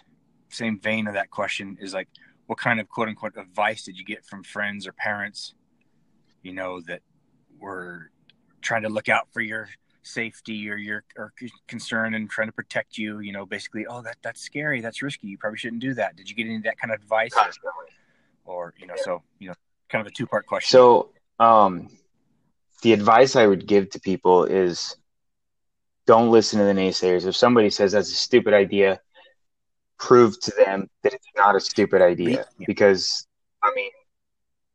same 0.49 0.79
vein 0.79 1.07
of 1.07 1.15
that 1.15 1.29
question 1.29 1.77
is 1.81 1.93
like, 1.93 2.07
what 2.45 2.57
kind 2.57 2.79
of 2.79 2.87
quote 2.87 3.09
unquote 3.09 3.33
advice 3.37 3.83
did 3.83 3.97
you 3.97 4.05
get 4.05 4.25
from 4.25 4.41
friends 4.41 4.87
or 4.87 4.93
parents, 4.93 5.53
you 6.43 6.53
know, 6.53 6.79
that 6.87 7.01
were 7.59 8.09
trying 8.61 8.83
to 8.83 8.89
look 8.89 9.09
out 9.09 9.27
for 9.33 9.41
your 9.41 9.67
safety 10.05 10.69
or 10.69 10.77
your 10.77 11.03
or 11.17 11.33
concern 11.67 12.13
and 12.13 12.29
trying 12.29 12.47
to 12.47 12.53
protect 12.53 12.97
you, 12.97 13.19
you 13.19 13.31
know, 13.31 13.45
basically, 13.45 13.85
oh, 13.87 14.01
that 14.01 14.17
that's 14.21 14.41
scary, 14.41 14.81
that's 14.81 15.01
risky, 15.01 15.27
you 15.27 15.37
probably 15.37 15.57
shouldn't 15.57 15.81
do 15.81 15.93
that. 15.95 16.15
Did 16.15 16.29
you 16.29 16.35
get 16.35 16.45
any 16.45 16.57
of 16.57 16.63
that 16.63 16.77
kind 16.77 16.93
of 16.93 17.01
advice? 17.01 17.33
Or, 18.45 18.73
you 18.77 18.85
know, 18.85 18.93
so, 18.97 19.23
you 19.39 19.47
know, 19.47 19.55
kind 19.89 20.05
of 20.05 20.07
a 20.07 20.15
two 20.15 20.27
part 20.27 20.45
question. 20.45 20.71
So, 20.71 21.09
um, 21.39 21.89
the 22.83 22.93
advice 22.93 23.35
I 23.35 23.47
would 23.47 23.65
give 23.65 23.89
to 23.91 23.99
people 23.99 24.45
is 24.45 24.95
don't 26.05 26.29
listen 26.29 26.59
to 26.59 26.65
the 26.65 26.73
naysayers. 26.73 27.25
If 27.25 27.35
somebody 27.35 27.71
says 27.71 27.93
that's 27.93 28.11
a 28.11 28.15
stupid 28.15 28.53
idea, 28.53 28.99
prove 29.97 30.39
to 30.41 30.53
them 30.57 30.89
that 31.03 31.13
it's 31.13 31.27
not 31.35 31.55
a 31.55 31.59
stupid 31.59 32.01
idea 32.01 32.45
yeah. 32.59 32.65
because 32.67 33.25
I 33.63 33.71
mean 33.75 33.89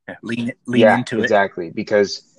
yeah, 0.09 0.17
lean 0.23 0.53
lean 0.67 0.81
yeah, 0.81 0.99
into 0.99 1.19
it 1.19 1.23
exactly 1.23 1.71
because 1.71 2.30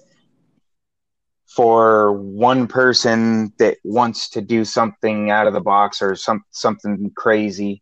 for 1.55 2.13
one 2.13 2.67
person 2.67 3.51
that 3.59 3.77
wants 3.83 4.29
to 4.29 4.41
do 4.41 4.63
something 4.63 5.29
out 5.29 5.47
of 5.47 5.53
the 5.53 5.61
box 5.61 6.01
or 6.01 6.15
some 6.15 6.43
something 6.51 7.11
crazy 7.15 7.81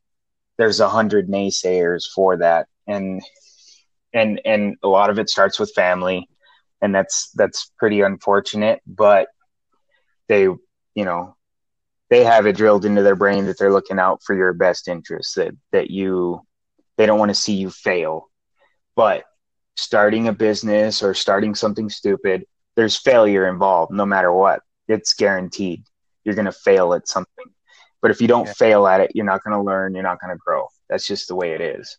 there's 0.57 0.81
a 0.81 0.89
hundred 0.89 1.29
naysayers 1.29 2.03
for 2.13 2.37
that. 2.37 2.67
And 2.85 3.21
and 4.13 4.41
and 4.43 4.75
a 4.83 4.87
lot 4.87 5.09
of 5.09 5.19
it 5.19 5.29
starts 5.29 5.59
with 5.59 5.71
family 5.73 6.27
and 6.81 6.93
that's 6.93 7.29
that's 7.35 7.71
pretty 7.77 8.01
unfortunate 8.01 8.81
but 8.87 9.27
they 10.27 10.43
you 10.43 11.05
know 11.05 11.35
they 12.09 12.23
have 12.23 12.47
it 12.47 12.57
drilled 12.57 12.85
into 12.85 13.03
their 13.03 13.15
brain 13.15 13.45
that 13.45 13.59
they're 13.59 13.71
looking 13.71 13.99
out 13.99 14.21
for 14.23 14.35
your 14.35 14.51
best 14.53 14.87
interest 14.87 15.35
that 15.35 15.53
that 15.71 15.91
you 15.91 16.41
they 16.97 17.05
don't 17.05 17.19
want 17.19 17.29
to 17.29 17.35
see 17.35 17.53
you 17.53 17.69
fail. 17.69 18.29
But 18.95 19.23
starting 19.77 20.27
a 20.27 20.33
business 20.33 21.01
or 21.01 21.13
starting 21.13 21.55
something 21.55 21.89
stupid 21.89 22.45
there's 22.79 22.95
failure 22.95 23.47
involved 23.47 23.91
no 23.91 24.05
matter 24.05 24.31
what 24.31 24.61
it's 24.87 25.13
guaranteed 25.13 25.83
you're 26.23 26.35
going 26.35 26.45
to 26.45 26.51
fail 26.51 26.93
at 26.93 27.07
something 27.07 27.45
but 28.01 28.11
if 28.11 28.21
you 28.21 28.27
don't 28.27 28.47
yeah. 28.47 28.53
fail 28.53 28.87
at 28.87 29.01
it 29.01 29.11
you're 29.13 29.25
not 29.25 29.43
going 29.43 29.55
to 29.55 29.61
learn 29.61 29.93
you're 29.93 30.03
not 30.03 30.19
going 30.21 30.33
to 30.33 30.39
grow 30.39 30.65
that's 30.87 31.05
just 31.05 31.27
the 31.27 31.35
way 31.35 31.51
it 31.51 31.61
is 31.61 31.97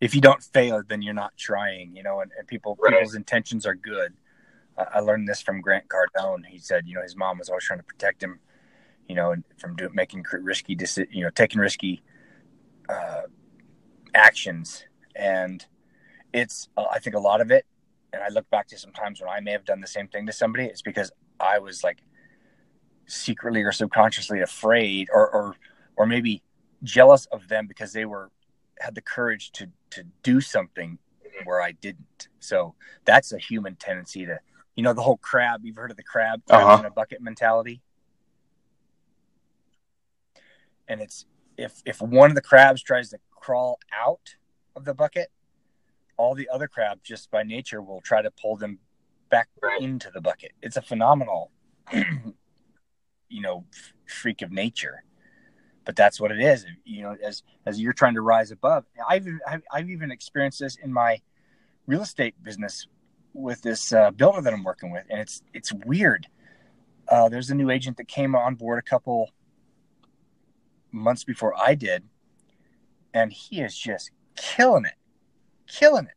if 0.00 0.14
you 0.14 0.20
don't 0.20 0.42
fail 0.42 0.82
then 0.88 1.02
you're 1.02 1.12
not 1.12 1.36
trying 1.36 1.94
you 1.94 2.02
know 2.02 2.20
and, 2.20 2.30
and 2.38 2.48
people 2.48 2.76
right. 2.80 2.92
people's 2.92 3.14
intentions 3.14 3.66
are 3.66 3.74
good 3.74 4.14
I 4.76 5.00
learned 5.00 5.28
this 5.28 5.40
from 5.40 5.60
Grant 5.60 5.84
Cardone. 5.88 6.44
He 6.46 6.58
said, 6.58 6.86
you 6.86 6.94
know, 6.94 7.02
his 7.02 7.16
mom 7.16 7.38
was 7.38 7.48
always 7.48 7.64
trying 7.64 7.78
to 7.78 7.84
protect 7.84 8.22
him, 8.22 8.40
you 9.08 9.14
know, 9.14 9.36
from 9.56 9.76
doing, 9.76 9.94
making 9.94 10.24
risky, 10.32 10.74
decisions, 10.74 11.14
you 11.14 11.22
know, 11.22 11.30
taking 11.30 11.60
risky 11.60 12.02
uh, 12.88 13.22
actions. 14.14 14.84
And 15.14 15.64
it's, 16.32 16.68
uh, 16.76 16.86
I 16.90 16.98
think 16.98 17.14
a 17.14 17.20
lot 17.20 17.40
of 17.40 17.50
it, 17.50 17.66
and 18.14 18.22
I 18.22 18.28
look 18.28 18.48
back 18.50 18.68
to 18.68 18.78
some 18.78 18.92
times 18.92 19.20
when 19.20 19.28
I 19.28 19.40
may 19.40 19.52
have 19.52 19.64
done 19.64 19.80
the 19.80 19.86
same 19.86 20.08
thing 20.08 20.26
to 20.26 20.32
somebody, 20.32 20.64
it's 20.64 20.82
because 20.82 21.10
I 21.40 21.58
was 21.58 21.82
like 21.82 21.98
secretly 23.06 23.62
or 23.62 23.72
subconsciously 23.72 24.40
afraid 24.40 25.08
or, 25.12 25.28
or, 25.28 25.56
or 25.96 26.06
maybe 26.06 26.42
jealous 26.82 27.26
of 27.26 27.48
them 27.48 27.66
because 27.66 27.92
they 27.92 28.04
were, 28.04 28.30
had 28.80 28.94
the 28.94 29.02
courage 29.02 29.52
to, 29.52 29.68
to 29.90 30.04
do 30.22 30.40
something 30.40 30.98
where 31.44 31.60
I 31.60 31.72
didn't. 31.72 32.28
So 32.38 32.74
that's 33.04 33.32
a 33.32 33.38
human 33.38 33.76
tendency 33.76 34.24
to, 34.26 34.38
you 34.74 34.82
know 34.82 34.92
the 34.92 35.02
whole 35.02 35.18
crab. 35.18 35.64
You've 35.64 35.76
heard 35.76 35.90
of 35.90 35.96
the 35.96 36.02
crab, 36.02 36.42
uh-huh. 36.50 36.78
in 36.80 36.86
a 36.86 36.90
bucket 36.90 37.20
mentality. 37.20 37.80
And 40.88 41.00
it's 41.00 41.26
if 41.56 41.82
if 41.86 42.02
one 42.02 42.30
of 42.30 42.34
the 42.34 42.42
crabs 42.42 42.82
tries 42.82 43.10
to 43.10 43.18
crawl 43.30 43.78
out 43.92 44.34
of 44.76 44.84
the 44.84 44.94
bucket, 44.94 45.30
all 46.16 46.34
the 46.34 46.48
other 46.48 46.68
crabs 46.68 47.00
just 47.02 47.30
by 47.30 47.42
nature 47.42 47.82
will 47.82 48.00
try 48.00 48.22
to 48.22 48.30
pull 48.30 48.56
them 48.56 48.78
back 49.30 49.48
right. 49.62 49.80
into 49.80 50.10
the 50.12 50.20
bucket. 50.20 50.52
It's 50.62 50.76
a 50.76 50.82
phenomenal, 50.82 51.50
you 51.92 53.40
know, 53.40 53.64
freak 54.06 54.42
of 54.42 54.52
nature. 54.52 55.04
But 55.84 55.96
that's 55.96 56.20
what 56.20 56.30
it 56.30 56.40
is. 56.40 56.64
You 56.84 57.02
know, 57.02 57.16
as 57.22 57.42
as 57.66 57.80
you're 57.80 57.92
trying 57.92 58.14
to 58.14 58.22
rise 58.22 58.50
above, 58.50 58.84
I've 59.06 59.26
I've, 59.46 59.62
I've 59.70 59.90
even 59.90 60.10
experienced 60.10 60.60
this 60.60 60.76
in 60.76 60.92
my 60.92 61.20
real 61.86 62.02
estate 62.02 62.42
business 62.42 62.86
with 63.34 63.60
this 63.62 63.92
uh, 63.92 64.10
builder 64.12 64.40
that 64.40 64.52
I'm 64.52 64.64
working 64.64 64.90
with, 64.90 65.04
and 65.10 65.20
it's 65.20 65.42
it's 65.52 65.72
weird. 65.72 66.26
Uh, 67.06 67.28
there's 67.28 67.50
a 67.50 67.54
new 67.54 67.70
agent 67.70 67.98
that 67.98 68.08
came 68.08 68.34
on 68.34 68.54
board 68.54 68.78
a 68.78 68.82
couple 68.82 69.30
months 70.90 71.24
before 71.24 71.52
I 71.58 71.74
did, 71.74 72.04
and 73.12 73.30
he 73.30 73.60
is 73.60 73.76
just 73.76 74.10
killing 74.36 74.86
it, 74.86 74.94
killing 75.66 76.06
it. 76.06 76.14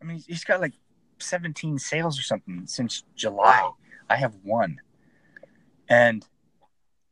I 0.00 0.04
mean, 0.04 0.22
he's 0.26 0.44
got 0.44 0.60
like 0.60 0.74
17 1.18 1.78
sales 1.78 2.18
or 2.18 2.22
something 2.22 2.66
since 2.66 3.04
July. 3.16 3.70
I 4.08 4.16
have 4.16 4.34
one, 4.42 4.80
and 5.88 6.26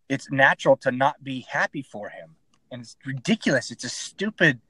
it's 0.09 0.31
natural 0.31 0.77
to 0.79 0.93
not 0.93 1.25
be 1.25 1.47
happy 1.49 1.83
for 1.83 2.11
him, 2.11 2.37
and 2.71 2.83
it's 2.83 2.97
ridiculous. 3.07 3.71
It's 3.71 3.85
a 3.85 3.89
stupid 3.89 4.61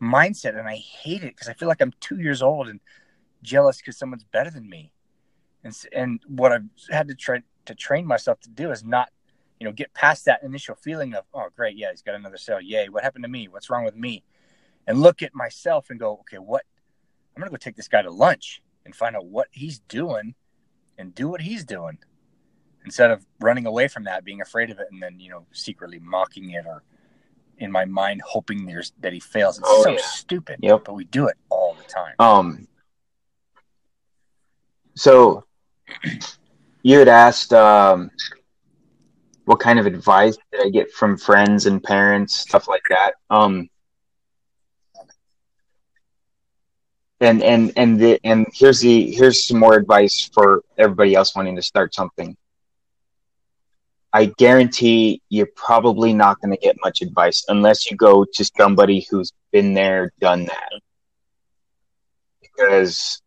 mindset, 0.00 0.58
and 0.58 0.68
I 0.68 0.76
hate 0.76 1.22
it 1.22 1.34
because 1.34 1.48
I 1.48 1.52
feel 1.52 1.68
like 1.68 1.82
I'm 1.82 1.92
two 2.00 2.18
years 2.18 2.42
old 2.42 2.68
and 2.68 2.80
jealous 3.42 3.78
because 3.78 3.98
someone's 3.98 4.24
better 4.24 4.50
than 4.50 4.68
me. 4.68 4.92
And 5.64 5.76
and 5.92 6.20
what 6.26 6.52
I've 6.52 6.64
had 6.90 7.08
to 7.08 7.14
try 7.14 7.42
to 7.66 7.74
train 7.74 8.06
myself 8.06 8.40
to 8.40 8.50
do 8.50 8.70
is 8.70 8.84
not, 8.84 9.10
you 9.60 9.66
know, 9.66 9.72
get 9.72 9.92
past 9.92 10.24
that 10.24 10.42
initial 10.42 10.76
feeling 10.76 11.14
of, 11.14 11.24
oh, 11.34 11.48
great, 11.54 11.76
yeah, 11.76 11.90
he's 11.90 12.02
got 12.02 12.14
another 12.14 12.38
sale. 12.38 12.60
Yay, 12.60 12.88
what 12.88 13.02
happened 13.02 13.24
to 13.24 13.28
me? 13.28 13.48
What's 13.48 13.68
wrong 13.68 13.84
with 13.84 13.96
me? 13.96 14.22
And 14.86 15.00
look 15.00 15.22
at 15.22 15.34
myself 15.34 15.90
and 15.90 15.98
go, 15.98 16.18
okay, 16.20 16.38
what? 16.38 16.62
I'm 17.34 17.40
gonna 17.40 17.50
go 17.50 17.56
take 17.56 17.76
this 17.76 17.88
guy 17.88 18.02
to 18.02 18.10
lunch 18.10 18.62
and 18.84 18.94
find 18.94 19.16
out 19.16 19.26
what 19.26 19.48
he's 19.50 19.80
doing, 19.80 20.34
and 20.96 21.14
do 21.14 21.28
what 21.28 21.40
he's 21.40 21.64
doing, 21.64 21.98
instead 22.84 23.10
of 23.10 23.26
running 23.40 23.66
away 23.66 23.88
from 23.88 24.04
that, 24.04 24.24
being 24.24 24.40
afraid 24.40 24.70
of 24.70 24.78
it, 24.78 24.86
and 24.90 25.02
then 25.02 25.18
you 25.18 25.28
know, 25.28 25.46
secretly 25.52 25.98
mocking 25.98 26.50
it 26.50 26.64
or 26.66 26.82
in 27.58 27.72
my 27.72 27.84
mind 27.84 28.22
hoping 28.24 28.66
there's 28.66 28.92
that 29.00 29.12
he 29.12 29.20
fails. 29.20 29.58
It's 29.58 29.68
oh, 29.68 29.82
so 29.82 29.90
yeah. 29.90 29.98
stupid. 30.02 30.60
Yep. 30.62 30.84
But 30.84 30.94
we 30.94 31.04
do 31.04 31.26
it 31.26 31.36
all 31.50 31.74
the 31.74 31.84
time. 31.84 32.14
Um, 32.18 32.68
so 34.94 35.44
you 36.82 36.98
had 36.98 37.08
asked 37.08 37.52
um, 37.52 38.10
what 39.44 39.60
kind 39.60 39.78
of 39.78 39.86
advice 39.86 40.36
did 40.52 40.66
I 40.66 40.70
get 40.70 40.92
from 40.92 41.16
friends 41.16 41.66
and 41.66 41.82
parents, 41.82 42.34
stuff 42.34 42.68
like 42.68 42.82
that. 42.90 43.14
Um, 43.30 43.68
and 47.20 47.42
and 47.42 47.72
and 47.76 48.00
the, 48.00 48.20
and 48.24 48.46
here's 48.52 48.80
the 48.80 49.10
here's 49.10 49.46
some 49.46 49.58
more 49.58 49.74
advice 49.74 50.28
for 50.32 50.62
everybody 50.78 51.14
else 51.14 51.34
wanting 51.34 51.56
to 51.56 51.62
start 51.62 51.94
something. 51.94 52.36
I 54.12 54.26
guarantee 54.38 55.20
you're 55.28 55.48
probably 55.56 56.12
not 56.14 56.40
going 56.40 56.50
to 56.50 56.56
get 56.56 56.76
much 56.82 57.02
advice 57.02 57.44
unless 57.48 57.90
you 57.90 57.96
go 57.98 58.24
to 58.24 58.50
somebody 58.56 59.06
who's 59.10 59.32
been 59.52 59.74
there, 59.74 60.10
done 60.20 60.46
that. 60.46 60.70
Because 62.40 63.20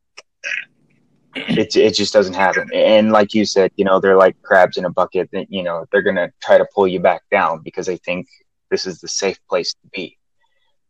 it 1.35 1.75
it 1.75 1.93
just 1.93 2.13
doesn't 2.13 2.33
happen. 2.33 2.69
And 2.73 3.11
like 3.11 3.33
you 3.33 3.45
said, 3.45 3.71
you 3.75 3.85
know, 3.85 3.99
they're 3.99 4.17
like 4.17 4.41
crabs 4.41 4.77
in 4.77 4.85
a 4.85 4.89
bucket. 4.89 5.29
That 5.31 5.51
you 5.51 5.63
know 5.63 5.85
they're 5.91 6.01
gonna 6.01 6.31
try 6.41 6.57
to 6.57 6.65
pull 6.73 6.87
you 6.87 6.99
back 6.99 7.21
down 7.31 7.61
because 7.63 7.85
they 7.85 7.97
think 7.97 8.27
this 8.71 8.85
is 8.85 8.99
the 8.99 9.07
safe 9.07 9.39
place 9.47 9.73
to 9.73 9.87
be. 9.91 10.17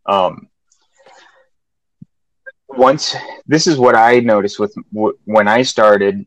Um, 0.05 0.49
once 2.79 3.15
this 3.45 3.67
is 3.67 3.77
what 3.77 3.95
I 3.95 4.19
noticed 4.21 4.59
with 4.59 4.73
when 5.25 5.47
I 5.47 5.61
started. 5.63 6.25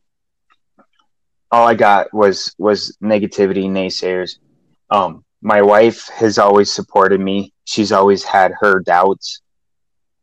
All 1.50 1.66
I 1.66 1.74
got 1.74 2.12
was 2.14 2.54
was 2.58 2.96
negativity, 3.02 3.64
naysayers. 3.64 4.38
Um, 4.90 5.24
my 5.40 5.62
wife 5.62 6.08
has 6.08 6.38
always 6.38 6.72
supported 6.72 7.20
me. 7.20 7.52
She's 7.64 7.92
always 7.92 8.22
had 8.22 8.52
her 8.60 8.80
doubts, 8.80 9.42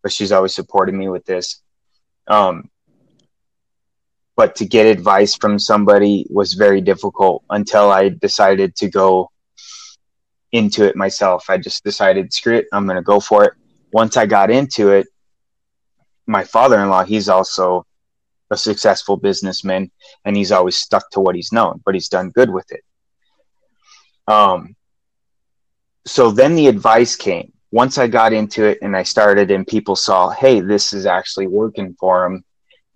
but 0.01 0.11
she's 0.11 0.31
always 0.31 0.55
supported 0.55 0.95
me 0.95 1.09
with 1.09 1.25
this. 1.25 1.61
Um, 2.27 2.69
but 4.35 4.55
to 4.55 4.65
get 4.65 4.85
advice 4.85 5.35
from 5.35 5.59
somebody 5.59 6.25
was 6.29 6.53
very 6.53 6.79
difficult 6.81 7.43
until 7.49 7.91
I 7.91 8.09
decided 8.09 8.75
to 8.77 8.87
go 8.87 9.29
into 10.51 10.85
it 10.85 10.95
myself. 10.95 11.49
I 11.49 11.57
just 11.57 11.83
decided, 11.83 12.33
screw 12.33 12.55
it, 12.55 12.67
I'm 12.71 12.85
going 12.85 12.95
to 12.95 13.03
go 13.03 13.19
for 13.19 13.43
it. 13.45 13.53
Once 13.91 14.15
I 14.15 14.25
got 14.25 14.49
into 14.49 14.91
it, 14.91 15.07
my 16.29 16.43
father 16.43 16.79
in 16.79 16.89
law, 16.89 17.03
he's 17.03 17.27
also 17.27 17.85
a 18.51 18.57
successful 18.57 19.17
businessman 19.17 19.91
and 20.25 20.37
he's 20.37 20.51
always 20.51 20.77
stuck 20.77 21.09
to 21.11 21.19
what 21.19 21.35
he's 21.35 21.51
known, 21.51 21.81
but 21.85 21.95
he's 21.95 22.07
done 22.07 22.29
good 22.29 22.49
with 22.49 22.71
it. 22.71 22.83
Um, 24.27 24.75
so 26.05 26.31
then 26.31 26.55
the 26.55 26.67
advice 26.67 27.15
came. 27.15 27.51
Once 27.71 27.97
I 27.97 28.07
got 28.07 28.33
into 28.33 28.63
it 28.63 28.79
and 28.81 28.95
I 28.95 29.03
started, 29.03 29.51
and 29.51 29.65
people 29.65 29.95
saw, 29.95 30.29
hey, 30.29 30.59
this 30.59 30.93
is 30.93 31.05
actually 31.05 31.47
working 31.47 31.95
for 31.99 32.25
him, 32.25 32.43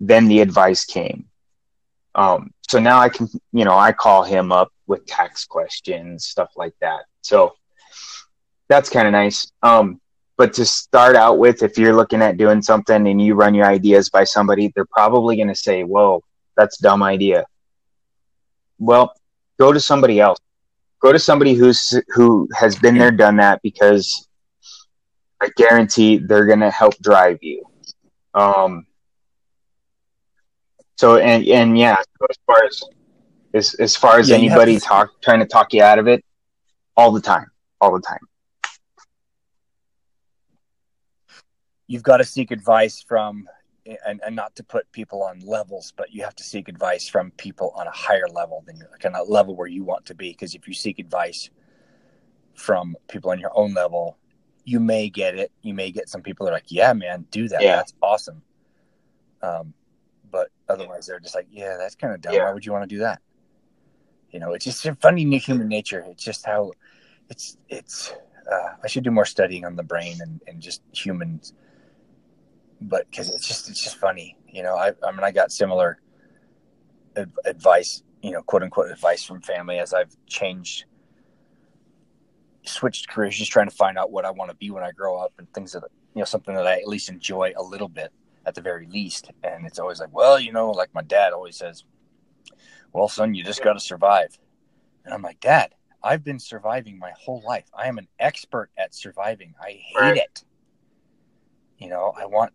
then 0.00 0.26
the 0.26 0.40
advice 0.40 0.84
came. 0.84 1.26
Um, 2.14 2.52
so 2.68 2.78
now 2.78 2.98
I 3.00 3.08
can, 3.08 3.28
you 3.52 3.64
know, 3.64 3.76
I 3.76 3.92
call 3.92 4.22
him 4.22 4.52
up 4.52 4.72
with 4.86 5.06
tax 5.06 5.44
questions, 5.44 6.26
stuff 6.26 6.50
like 6.56 6.74
that. 6.80 7.04
So 7.22 7.54
that's 8.68 8.90
kind 8.90 9.06
of 9.06 9.12
nice. 9.12 9.50
Um, 9.62 10.00
but 10.36 10.52
to 10.54 10.64
start 10.64 11.16
out 11.16 11.38
with, 11.38 11.62
if 11.62 11.78
you're 11.78 11.94
looking 11.94 12.22
at 12.22 12.36
doing 12.36 12.60
something 12.60 13.06
and 13.06 13.22
you 13.22 13.34
run 13.34 13.54
your 13.54 13.66
ideas 13.66 14.10
by 14.10 14.24
somebody, 14.24 14.72
they're 14.74 14.86
probably 14.86 15.36
going 15.36 15.48
to 15.48 15.54
say, 15.54 15.84
"Whoa, 15.84 16.22
that's 16.56 16.78
dumb 16.78 17.02
idea." 17.02 17.44
Well, 18.78 19.14
go 19.58 19.72
to 19.72 19.80
somebody 19.80 20.20
else. 20.20 20.38
Go 21.00 21.12
to 21.12 21.18
somebody 21.18 21.54
who's 21.54 22.00
who 22.08 22.48
has 22.54 22.76
been 22.76 22.98
there, 22.98 23.10
done 23.10 23.36
that, 23.36 23.60
because 23.62 24.28
I 25.40 25.50
guarantee 25.56 26.18
they're 26.18 26.46
going 26.46 26.60
to 26.60 26.70
help 26.70 26.98
drive 26.98 27.38
you. 27.42 27.64
Um, 28.32 28.86
so 30.96 31.18
and 31.18 31.46
and 31.46 31.78
yeah, 31.78 31.96
so 31.96 32.26
as 32.28 32.36
far 32.46 32.64
as 32.64 32.82
as, 33.52 33.74
as 33.74 33.96
far 33.96 34.18
as 34.18 34.30
yeah, 34.30 34.36
anybody 34.36 34.80
talk 34.80 35.10
trying 35.22 35.40
to 35.40 35.46
talk 35.46 35.72
you 35.72 35.82
out 35.82 35.98
of 35.98 36.08
it, 36.08 36.24
all 36.96 37.12
the 37.12 37.20
time, 37.20 37.46
all 37.80 37.92
the 37.92 38.00
time. 38.00 38.18
You've 41.86 42.02
got 42.02 42.18
to 42.18 42.24
seek 42.24 42.50
advice 42.50 43.02
from, 43.02 43.48
and, 44.06 44.20
and 44.24 44.34
not 44.34 44.56
to 44.56 44.64
put 44.64 44.90
people 44.92 45.22
on 45.22 45.40
levels, 45.40 45.92
but 45.96 46.12
you 46.12 46.22
have 46.24 46.34
to 46.36 46.44
seek 46.44 46.68
advice 46.68 47.08
from 47.08 47.30
people 47.32 47.72
on 47.76 47.86
a 47.86 47.90
higher 47.90 48.28
level 48.32 48.64
than 48.66 48.82
on 49.04 49.20
a 49.20 49.22
level 49.22 49.54
where 49.54 49.68
you 49.68 49.84
want 49.84 50.06
to 50.06 50.14
be. 50.14 50.30
Because 50.30 50.54
if 50.54 50.66
you 50.66 50.74
seek 50.74 50.98
advice 50.98 51.50
from 52.54 52.96
people 53.08 53.30
on 53.30 53.38
your 53.38 53.52
own 53.54 53.74
level, 53.74 54.16
you 54.64 54.80
may 54.80 55.10
get 55.10 55.34
it. 55.34 55.52
You 55.62 55.74
may 55.74 55.90
get 55.90 56.08
some 56.08 56.22
people 56.22 56.46
that 56.46 56.52
are 56.52 56.54
like, 56.54 56.70
"Yeah, 56.70 56.92
man, 56.94 57.26
do 57.30 57.48
that. 57.48 57.62
Yeah. 57.62 57.76
That's 57.76 57.94
awesome." 58.02 58.42
Um, 59.42 59.74
but 60.30 60.48
otherwise, 60.68 61.06
they're 61.06 61.20
just 61.20 61.34
like, 61.34 61.48
"Yeah, 61.50 61.76
that's 61.76 61.94
kind 61.94 62.14
of 62.14 62.20
dumb. 62.20 62.34
Yeah. 62.34 62.44
Why 62.44 62.52
would 62.52 62.64
you 62.64 62.72
want 62.72 62.88
to 62.88 62.94
do 62.94 63.00
that?" 63.00 63.20
You 64.30 64.40
know, 64.40 64.52
it's 64.52 64.64
just 64.64 64.88
funny 65.00 65.24
new 65.24 65.38
human 65.38 65.68
nature. 65.68 66.04
It's 66.08 66.24
just 66.24 66.46
how 66.46 66.72
it's 67.28 67.56
it's. 67.68 68.14
Uh, 68.50 68.74
I 68.82 68.88
should 68.88 69.04
do 69.04 69.10
more 69.10 69.24
studying 69.24 69.64
on 69.64 69.76
the 69.76 69.82
brain 69.82 70.18
and, 70.20 70.40
and 70.46 70.60
just 70.60 70.82
humans, 70.92 71.54
but 72.80 73.08
because 73.10 73.30
it's 73.30 73.46
just 73.46 73.68
it's 73.68 73.82
just 73.82 73.96
funny. 73.96 74.36
You 74.46 74.62
know, 74.62 74.76
I 74.76 74.92
I 75.06 75.10
mean, 75.12 75.24
I 75.24 75.30
got 75.30 75.52
similar 75.52 76.00
advice, 77.44 78.02
you 78.22 78.32
know, 78.32 78.42
quote 78.42 78.62
unquote 78.62 78.90
advice 78.90 79.24
from 79.24 79.40
family 79.40 79.78
as 79.78 79.94
I've 79.94 80.16
changed 80.26 80.84
switched 82.66 83.08
careers, 83.08 83.36
just 83.36 83.52
trying 83.52 83.68
to 83.68 83.74
find 83.74 83.98
out 83.98 84.10
what 84.10 84.24
I 84.24 84.30
want 84.30 84.50
to 84.50 84.56
be 84.56 84.70
when 84.70 84.82
I 84.82 84.90
grow 84.90 85.18
up 85.18 85.32
and 85.38 85.52
things 85.52 85.72
that 85.72 85.82
you 86.14 86.20
know 86.20 86.24
something 86.24 86.54
that 86.54 86.66
I 86.66 86.80
at 86.80 86.88
least 86.88 87.08
enjoy 87.08 87.52
a 87.56 87.62
little 87.62 87.88
bit 87.88 88.12
at 88.46 88.54
the 88.54 88.60
very 88.60 88.86
least. 88.86 89.30
And 89.42 89.66
it's 89.66 89.78
always 89.78 90.00
like, 90.00 90.12
well, 90.12 90.38
you 90.38 90.52
know, 90.52 90.70
like 90.70 90.94
my 90.94 91.02
dad 91.02 91.32
always 91.32 91.56
says, 91.56 91.84
"Well, 92.92 93.08
son, 93.08 93.34
you 93.34 93.44
just 93.44 93.62
got 93.62 93.74
to 93.74 93.80
survive." 93.80 94.38
And 95.04 95.12
I'm 95.12 95.22
like, 95.22 95.40
"Dad, 95.40 95.74
I've 96.02 96.24
been 96.24 96.38
surviving 96.38 96.98
my 96.98 97.12
whole 97.18 97.42
life. 97.46 97.66
I 97.76 97.88
am 97.88 97.98
an 97.98 98.08
expert 98.18 98.70
at 98.76 98.94
surviving. 98.94 99.54
I 99.60 99.80
hate 99.98 100.16
it. 100.16 100.44
You 101.78 101.88
know, 101.88 102.14
I 102.16 102.26
want 102.26 102.52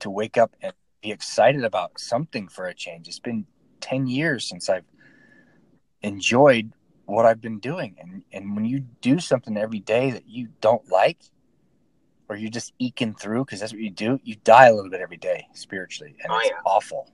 to 0.00 0.10
wake 0.10 0.36
up 0.36 0.54
and 0.60 0.72
be 1.02 1.10
excited 1.10 1.64
about 1.64 1.98
something 1.98 2.48
for 2.48 2.66
a 2.66 2.74
change. 2.74 3.08
It's 3.08 3.18
been 3.18 3.46
10 3.80 4.06
years 4.06 4.48
since 4.48 4.68
I've 4.68 4.84
enjoyed 6.02 6.72
what 7.06 7.24
I've 7.24 7.40
been 7.40 7.58
doing. 7.58 7.96
And 8.00 8.22
and 8.32 8.54
when 8.54 8.64
you 8.64 8.80
do 9.00 9.18
something 9.20 9.56
every 9.56 9.80
day 9.80 10.10
that 10.10 10.28
you 10.28 10.48
don't 10.60 10.88
like, 10.90 11.18
or 12.28 12.36
you're 12.36 12.50
just 12.50 12.72
eking 12.78 13.14
through 13.14 13.44
because 13.44 13.60
that's 13.60 13.72
what 13.72 13.80
you 13.80 13.90
do, 13.90 14.20
you 14.24 14.36
die 14.44 14.66
a 14.66 14.74
little 14.74 14.90
bit 14.90 15.00
every 15.00 15.16
day 15.16 15.46
spiritually, 15.54 16.16
and 16.22 16.32
oh, 16.32 16.38
it's 16.38 16.50
yeah. 16.50 16.60
awful. 16.66 17.10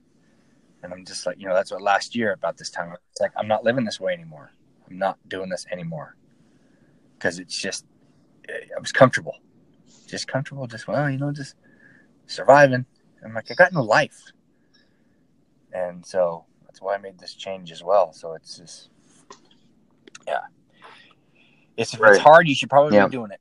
And 0.81 0.91
I'm 0.91 1.05
just 1.05 1.25
like, 1.25 1.39
you 1.39 1.47
know, 1.47 1.53
that's 1.53 1.71
what 1.71 1.81
last 1.81 2.13
year 2.15 2.33
about 2.33 2.57
this 2.57 2.69
time. 2.69 2.93
It's 3.11 3.21
like 3.21 3.31
I'm 3.37 3.47
not 3.47 3.63
living 3.63 3.85
this 3.85 3.99
way 3.99 4.13
anymore. 4.13 4.51
I'm 4.89 4.97
not 4.97 5.17
doing 5.29 5.49
this 5.49 5.65
anymore 5.71 6.15
because 7.17 7.39
it's 7.39 7.57
just 7.57 7.85
eh, 8.49 8.65
I 8.75 8.79
was 8.79 8.91
comfortable, 8.91 9.37
just 10.07 10.27
comfortable, 10.27 10.67
just 10.67 10.87
well, 10.87 11.09
you 11.09 11.17
know, 11.17 11.31
just 11.31 11.55
surviving. 12.33 12.85
I'm 13.23 13.33
like, 13.33 13.49
I 13.51 13.53
got 13.53 13.71
no 13.71 13.81
life, 13.81 14.31
and 15.71 16.05
so 16.05 16.45
that's 16.65 16.81
why 16.81 16.95
I 16.95 16.97
made 16.97 17.17
this 17.19 17.33
change 17.33 17.71
as 17.71 17.83
well. 17.83 18.11
So 18.11 18.33
it's 18.33 18.57
just 18.57 18.89
yeah. 20.27 20.41
It's, 21.77 21.93
if 21.93 21.99
right. 21.99 22.13
it's 22.13 22.21
hard, 22.21 22.47
you 22.47 22.55
should 22.55 22.69
probably 22.69 22.95
yeah. 22.95 23.07
be 23.07 23.11
doing 23.11 23.31
it, 23.31 23.39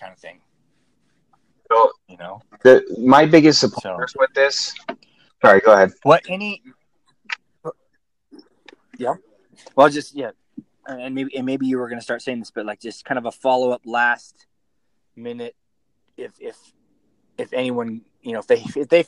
kind 0.00 0.12
of 0.12 0.18
thing. 0.18 0.40
So, 1.70 1.90
you 2.08 2.16
know, 2.16 2.40
the 2.62 2.84
my 2.98 3.26
biggest 3.26 3.60
supporters 3.60 4.12
so, 4.12 4.20
with 4.20 4.32
this. 4.34 4.74
Sorry, 5.42 5.60
go 5.60 5.72
ahead. 5.72 5.92
What 6.02 6.24
any? 6.28 6.62
Yeah. 8.98 9.14
Well, 9.74 9.88
just 9.88 10.14
yeah, 10.14 10.30
and 10.86 11.14
maybe 11.14 11.36
and 11.36 11.44
maybe 11.44 11.66
you 11.66 11.78
were 11.78 11.88
going 11.88 11.98
to 11.98 12.04
start 12.04 12.22
saying 12.22 12.38
this, 12.38 12.50
but 12.50 12.66
like 12.66 12.80
just 12.80 13.04
kind 13.04 13.18
of 13.18 13.26
a 13.26 13.32
follow 13.32 13.70
up 13.70 13.82
last 13.84 14.46
minute. 15.16 15.54
If 16.16 16.32
if 16.40 16.56
if 17.36 17.52
anyone 17.52 18.02
you 18.26 18.32
know 18.32 18.40
if 18.40 18.48
they 18.48 18.62
if 18.80 18.88
they 18.88 19.04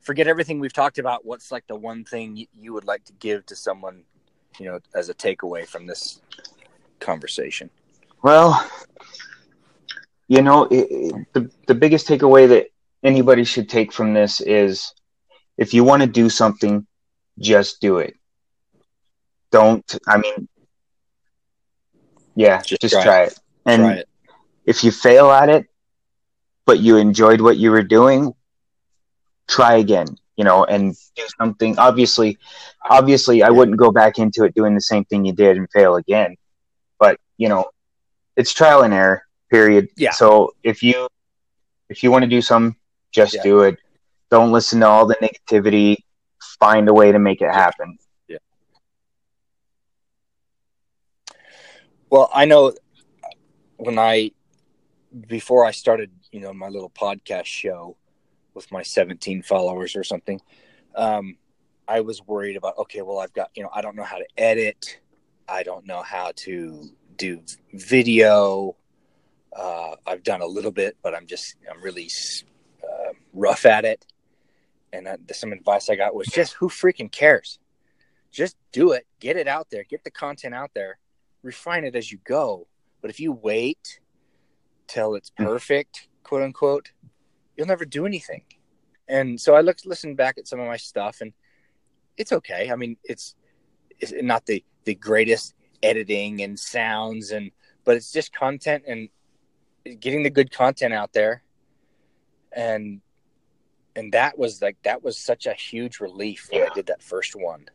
forget 0.00 0.26
everything 0.26 0.58
we've 0.58 0.72
talked 0.72 0.98
about, 0.98 1.24
what's 1.24 1.52
like 1.52 1.66
the 1.68 1.76
one 1.76 2.04
thing 2.04 2.46
you 2.52 2.72
would 2.72 2.84
like 2.84 3.04
to 3.04 3.12
give 3.14 3.46
to 3.46 3.54
someone, 3.54 4.02
you 4.58 4.66
know, 4.66 4.80
as 4.94 5.08
a 5.08 5.14
takeaway 5.14 5.64
from 5.64 5.86
this 5.86 6.20
conversation? 6.98 7.70
Well, 8.22 8.68
you 10.26 10.42
know, 10.42 10.64
it, 10.64 10.88
it, 10.90 11.26
the 11.32 11.50
the 11.68 11.76
biggest 11.76 12.08
takeaway 12.08 12.48
that 12.48 12.66
anybody 13.04 13.44
should 13.44 13.68
take 13.68 13.92
from 13.92 14.14
this 14.14 14.40
is 14.40 14.92
if 15.56 15.72
you 15.72 15.84
want 15.84 16.02
to 16.02 16.08
do 16.08 16.28
something, 16.28 16.86
just 17.38 17.80
do 17.80 17.98
it. 17.98 18.14
Don't. 19.52 19.98
I 20.08 20.16
mean, 20.16 20.48
yeah, 22.34 22.60
just, 22.62 22.82
just 22.82 22.94
try, 22.94 23.04
try, 23.04 23.22
it. 23.22 23.32
it. 23.32 23.38
And 23.64 23.82
try 23.82 23.92
it. 23.94 24.08
if 24.64 24.82
you 24.82 24.90
fail 24.90 25.30
at 25.30 25.50
it, 25.50 25.66
but 26.64 26.80
you 26.80 26.96
enjoyed 26.96 27.40
what 27.40 27.56
you 27.58 27.70
were 27.70 27.84
doing, 27.84 28.34
try 29.48 29.76
again. 29.76 30.18
You 30.36 30.44
know, 30.44 30.64
and 30.64 30.94
do 31.16 31.22
something. 31.38 31.78
Obviously, 31.78 32.36
obviously, 32.90 33.42
I 33.42 33.48
wouldn't 33.48 33.78
go 33.78 33.90
back 33.90 34.18
into 34.18 34.44
it 34.44 34.54
doing 34.54 34.74
the 34.74 34.82
same 34.82 35.04
thing 35.06 35.24
you 35.24 35.32
did 35.32 35.56
and 35.56 35.66
fail 35.70 35.96
again 35.96 36.36
but 36.98 37.18
you 37.36 37.48
know, 37.48 37.66
it's 38.36 38.52
trial 38.52 38.82
and 38.82 38.94
error. 38.94 39.22
Period. 39.50 39.88
Yeah. 39.96 40.10
So 40.10 40.54
if 40.62 40.82
you 40.82 41.08
if 41.88 42.02
you 42.02 42.10
want 42.10 42.22
to 42.22 42.28
do 42.28 42.42
something, 42.42 42.76
just 43.12 43.34
yeah. 43.34 43.42
do 43.42 43.60
it. 43.60 43.78
Don't 44.30 44.50
listen 44.50 44.80
to 44.80 44.86
all 44.86 45.06
the 45.06 45.14
negativity. 45.16 45.96
Find 46.58 46.88
a 46.88 46.94
way 46.94 47.12
to 47.12 47.18
make 47.18 47.40
it 47.42 47.52
happen. 47.52 47.96
Yeah. 48.28 48.38
Well, 52.10 52.28
I 52.34 52.44
know 52.44 52.72
when 53.76 53.98
I 53.98 54.32
before 55.28 55.64
I 55.64 55.70
started, 55.70 56.10
you 56.32 56.40
know, 56.40 56.52
my 56.52 56.68
little 56.68 56.90
podcast 56.90 57.44
show 57.44 57.96
with 58.56 58.72
my 58.72 58.82
17 58.82 59.42
followers 59.42 59.94
or 59.94 60.02
something, 60.02 60.40
um, 60.96 61.36
I 61.86 62.00
was 62.00 62.26
worried 62.26 62.56
about, 62.56 62.76
okay, 62.78 63.02
well, 63.02 63.18
I've 63.18 63.32
got, 63.32 63.50
you 63.54 63.62
know, 63.62 63.70
I 63.72 63.82
don't 63.82 63.94
know 63.94 64.02
how 64.02 64.16
to 64.16 64.26
edit. 64.36 64.98
I 65.48 65.62
don't 65.62 65.86
know 65.86 66.02
how 66.02 66.32
to 66.36 66.90
do 67.16 67.42
video. 67.72 68.76
Uh, 69.54 69.94
I've 70.06 70.24
done 70.24 70.40
a 70.40 70.46
little 70.46 70.72
bit, 70.72 70.96
but 71.02 71.14
I'm 71.14 71.26
just 71.26 71.54
I'm 71.70 71.80
really 71.80 72.10
uh, 72.82 73.12
rough 73.32 73.64
at 73.64 73.84
it. 73.84 74.04
And 74.92 75.06
some 75.32 75.52
advice 75.52 75.88
I 75.88 75.96
got 75.96 76.14
was 76.14 76.26
just 76.26 76.54
who 76.54 76.68
freaking 76.68 77.12
cares? 77.12 77.58
Just 78.32 78.56
do 78.72 78.92
it, 78.92 79.06
get 79.20 79.36
it 79.36 79.46
out 79.46 79.68
there, 79.70 79.84
get 79.84 80.02
the 80.04 80.10
content 80.10 80.54
out 80.54 80.70
there, 80.74 80.98
refine 81.42 81.84
it 81.84 81.94
as 81.94 82.10
you 82.10 82.18
go. 82.24 82.66
But 83.00 83.10
if 83.10 83.20
you 83.20 83.32
wait 83.32 84.00
till 84.86 85.14
it's 85.14 85.30
hmm. 85.36 85.44
perfect, 85.44 86.08
quote 86.22 86.42
unquote, 86.42 86.90
you'll 87.56 87.66
never 87.66 87.84
do 87.84 88.06
anything. 88.06 88.42
And 89.08 89.40
so 89.40 89.54
I 89.54 89.60
looked, 89.60 89.86
listened 89.86 90.16
back 90.16 90.36
at 90.38 90.48
some 90.48 90.60
of 90.60 90.66
my 90.66 90.76
stuff, 90.76 91.20
and 91.20 91.32
it's 92.16 92.32
okay. 92.32 92.70
I 92.70 92.76
mean, 92.76 92.96
it's, 93.04 93.34
it's 94.00 94.12
not 94.22 94.46
the 94.46 94.64
the 94.86 94.94
greatest 94.94 95.54
editing 95.82 96.40
and 96.42 96.58
sounds 96.58 97.32
and 97.32 97.50
but 97.84 97.96
it's 97.96 98.12
just 98.12 98.32
content 98.32 98.84
and 98.86 99.08
getting 100.00 100.22
the 100.22 100.30
good 100.30 100.50
content 100.50 100.94
out 100.94 101.12
there 101.12 101.42
and 102.52 103.00
and 103.94 104.12
that 104.12 104.38
was 104.38 104.62
like 104.62 104.76
that 104.84 105.02
was 105.02 105.18
such 105.18 105.46
a 105.46 105.52
huge 105.52 106.00
relief 106.00 106.48
when. 106.50 106.68
I 106.70 106.74
did 106.74 106.86
that 106.86 107.02
first 107.02 107.36
one 107.36 107.66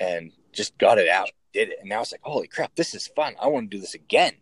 and 0.00 0.32
just 0.52 0.76
got 0.78 0.98
it 0.98 1.08
out 1.08 1.30
did 1.52 1.68
it 1.70 1.78
and 1.80 1.88
now 1.88 2.00
it's 2.00 2.12
like 2.12 2.20
holy 2.22 2.48
crap 2.48 2.74
this 2.74 2.94
is 2.94 3.06
fun 3.08 3.34
I 3.40 3.46
want 3.46 3.70
to 3.70 3.76
do 3.76 3.80
this 3.80 3.94
again 3.94 4.32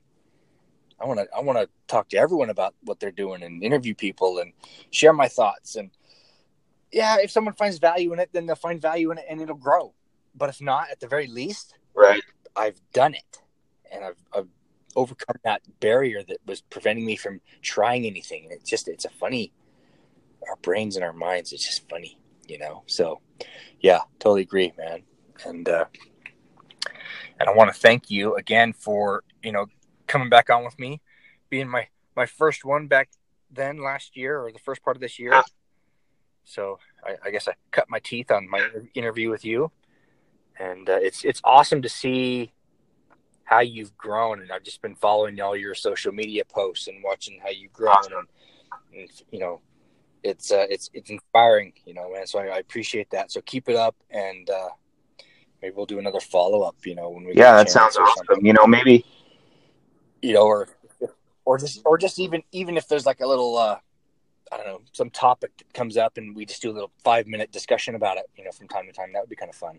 I 1.00 1.06
want 1.06 1.20
to 1.20 1.28
I 1.36 1.40
want 1.40 1.58
to 1.58 1.68
talk 1.86 2.08
to 2.10 2.16
everyone 2.16 2.50
about 2.50 2.74
what 2.82 3.00
they're 3.00 3.10
doing 3.10 3.42
and 3.42 3.62
interview 3.62 3.94
people 3.94 4.38
and 4.38 4.52
share 4.90 5.12
my 5.12 5.28
thoughts 5.28 5.76
and 5.76 5.90
yeah 6.92 7.16
if 7.20 7.30
someone 7.30 7.54
finds 7.54 7.78
value 7.78 8.12
in 8.12 8.18
it 8.18 8.30
then 8.32 8.46
they'll 8.46 8.56
find 8.56 8.80
value 8.80 9.10
in 9.10 9.18
it 9.18 9.24
and 9.28 9.40
it'll 9.40 9.56
grow 9.56 9.94
but 10.34 10.48
if 10.48 10.60
not 10.60 10.90
at 10.90 11.00
the 11.00 11.08
very 11.08 11.26
least 11.26 11.74
Right. 11.94 12.22
I've 12.56 12.80
done 12.92 13.14
it, 13.14 13.42
and 13.92 14.04
I've, 14.04 14.22
I've 14.34 14.48
overcome 14.96 15.36
that 15.44 15.62
barrier 15.80 16.22
that 16.24 16.38
was 16.46 16.62
preventing 16.62 17.04
me 17.04 17.16
from 17.16 17.40
trying 17.62 18.06
anything. 18.06 18.44
And 18.44 18.52
it's 18.52 18.68
just 18.68 18.88
it's 18.88 19.04
a 19.04 19.10
funny. 19.10 19.52
Our 20.48 20.56
brains 20.62 20.96
and 20.96 21.04
our 21.04 21.12
minds. 21.12 21.52
It's 21.52 21.64
just 21.64 21.88
funny, 21.88 22.18
you 22.48 22.58
know. 22.58 22.82
So, 22.86 23.20
yeah, 23.80 24.00
totally 24.18 24.42
agree, 24.42 24.72
man. 24.78 25.02
And 25.44 25.68
uh, 25.68 25.84
and 27.38 27.48
I 27.48 27.52
want 27.52 27.72
to 27.72 27.78
thank 27.78 28.10
you 28.10 28.36
again 28.36 28.72
for 28.72 29.22
you 29.42 29.52
know 29.52 29.66
coming 30.10 30.28
back 30.28 30.50
on 30.50 30.64
with 30.64 30.78
me, 30.78 31.00
being 31.48 31.68
my 31.68 31.86
my 32.16 32.26
first 32.26 32.64
one 32.64 32.86
back 32.86 33.08
then 33.50 33.82
last 33.82 34.16
year 34.16 34.40
or 34.40 34.52
the 34.52 34.58
first 34.58 34.82
part 34.82 34.96
of 34.96 35.00
this 35.00 35.18
year. 35.18 35.42
So 36.44 36.78
I, 37.04 37.16
I 37.26 37.30
guess 37.30 37.48
I 37.48 37.54
cut 37.70 37.86
my 37.88 38.00
teeth 38.00 38.30
on 38.30 38.48
my 38.48 38.68
interview 38.94 39.30
with 39.30 39.44
you 39.44 39.70
and 40.60 40.88
uh, 40.88 40.98
it's 41.00 41.24
it's 41.24 41.40
awesome 41.42 41.82
to 41.82 41.88
see 41.88 42.52
how 43.44 43.60
you've 43.60 43.96
grown. 43.96 44.40
And 44.42 44.52
I've 44.52 44.62
just 44.62 44.82
been 44.82 44.94
following 44.94 45.40
all 45.40 45.56
your 45.56 45.74
social 45.74 46.12
media 46.12 46.44
posts 46.44 46.86
and 46.86 47.02
watching 47.02 47.40
how 47.42 47.48
you've 47.48 47.72
grown, 47.72 47.96
and, 48.04 49.00
and 49.00 49.10
you 49.32 49.40
know, 49.40 49.60
it's 50.22 50.52
uh, 50.52 50.66
it's 50.68 50.90
it's 50.92 51.10
inspiring, 51.10 51.72
you 51.86 51.94
know, 51.94 52.12
man. 52.12 52.26
So 52.26 52.38
I, 52.38 52.46
I 52.46 52.58
appreciate 52.58 53.10
that. 53.10 53.32
So 53.32 53.40
keep 53.40 53.68
it 53.68 53.76
up, 53.76 53.96
and 54.10 54.48
uh, 54.50 54.68
maybe 55.62 55.74
we'll 55.74 55.86
do 55.86 55.98
another 55.98 56.20
follow 56.20 56.62
up. 56.62 56.76
You 56.84 56.94
know, 56.94 57.08
when 57.08 57.24
we 57.24 57.34
yeah, 57.34 57.56
that 57.56 57.70
sounds 57.70 57.96
awesome. 57.96 58.44
You 58.44 58.52
know, 58.52 58.66
maybe 58.66 59.04
you 60.22 60.34
know, 60.34 60.42
or 60.42 60.68
or 61.44 61.58
just 61.58 61.80
or 61.84 61.98
just 61.98 62.18
even 62.18 62.42
even 62.52 62.76
if 62.76 62.86
there's 62.88 63.06
like 63.06 63.20
a 63.20 63.26
little 63.26 63.56
uh 63.56 63.78
I 64.52 64.56
don't 64.56 64.66
know 64.66 64.80
some 64.92 65.10
topic 65.10 65.56
that 65.58 65.72
comes 65.74 65.96
up 65.96 66.16
and 66.16 66.34
we 66.34 66.44
just 66.44 66.62
do 66.62 66.70
a 66.70 66.72
little 66.72 66.90
five 67.04 67.26
minute 67.26 67.52
discussion 67.52 67.94
about 67.94 68.16
it, 68.16 68.24
you 68.36 68.44
know, 68.44 68.50
from 68.50 68.68
time 68.68 68.86
to 68.86 68.92
time. 68.92 69.12
That 69.12 69.20
would 69.20 69.30
be 69.30 69.36
kind 69.36 69.50
of 69.50 69.56
fun. 69.56 69.78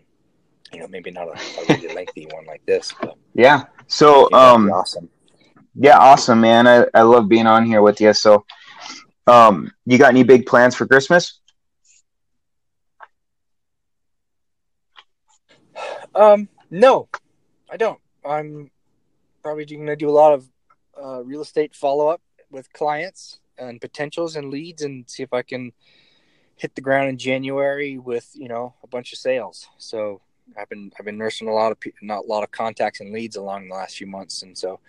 You 0.72 0.80
know, 0.80 0.88
maybe 0.88 1.10
not 1.10 1.28
a, 1.28 1.32
a 1.32 1.76
really 1.76 1.94
lengthy 1.94 2.26
one 2.30 2.46
like 2.46 2.64
this. 2.64 2.94
But, 3.00 3.16
yeah. 3.34 3.64
So 3.86 4.32
um, 4.32 4.70
awesome. 4.70 5.10
Yeah, 5.74 5.98
awesome, 5.98 6.40
man. 6.40 6.66
I, 6.66 6.86
I 6.94 7.02
love 7.02 7.28
being 7.28 7.46
on 7.46 7.64
here 7.64 7.82
with 7.82 8.00
you. 8.00 8.12
So, 8.12 8.44
um, 9.26 9.72
you 9.86 9.96
got 9.96 10.10
any 10.10 10.22
big 10.22 10.46
plans 10.46 10.74
for 10.74 10.86
Christmas? 10.86 11.40
Um, 16.14 16.46
no, 16.70 17.08
I 17.70 17.78
don't. 17.78 17.98
I'm 18.22 18.70
probably 19.42 19.64
going 19.64 19.86
to 19.86 19.96
do 19.96 20.08
a 20.08 20.10
lot 20.10 20.32
of 20.32 20.48
uh, 21.02 21.22
real 21.24 21.42
estate 21.42 21.74
follow 21.74 22.08
up 22.08 22.20
with 22.50 22.72
clients 22.72 23.40
and 23.58 23.80
potentials 23.80 24.36
and 24.36 24.50
leads, 24.50 24.82
and 24.82 25.08
see 25.08 25.22
if 25.22 25.32
I 25.32 25.42
can 25.42 25.72
hit 26.56 26.74
the 26.74 26.80
ground 26.80 27.08
in 27.08 27.18
January 27.18 27.98
with 27.98 28.30
you 28.34 28.48
know 28.48 28.74
a 28.82 28.86
bunch 28.86 29.12
of 29.12 29.18
sales. 29.18 29.68
So 29.78 30.20
I've 30.56 30.68
been 30.68 30.92
I've 30.98 31.04
been 31.04 31.18
nursing 31.18 31.48
a 31.48 31.52
lot 31.52 31.72
of 31.72 31.78
not 32.02 32.24
a 32.24 32.26
lot 32.26 32.42
of 32.42 32.50
contacts 32.50 33.00
and 33.00 33.12
leads 33.12 33.36
along 33.36 33.68
the 33.68 33.74
last 33.74 33.96
few 33.96 34.06
months, 34.06 34.42
and 34.42 34.56
so 34.56 34.80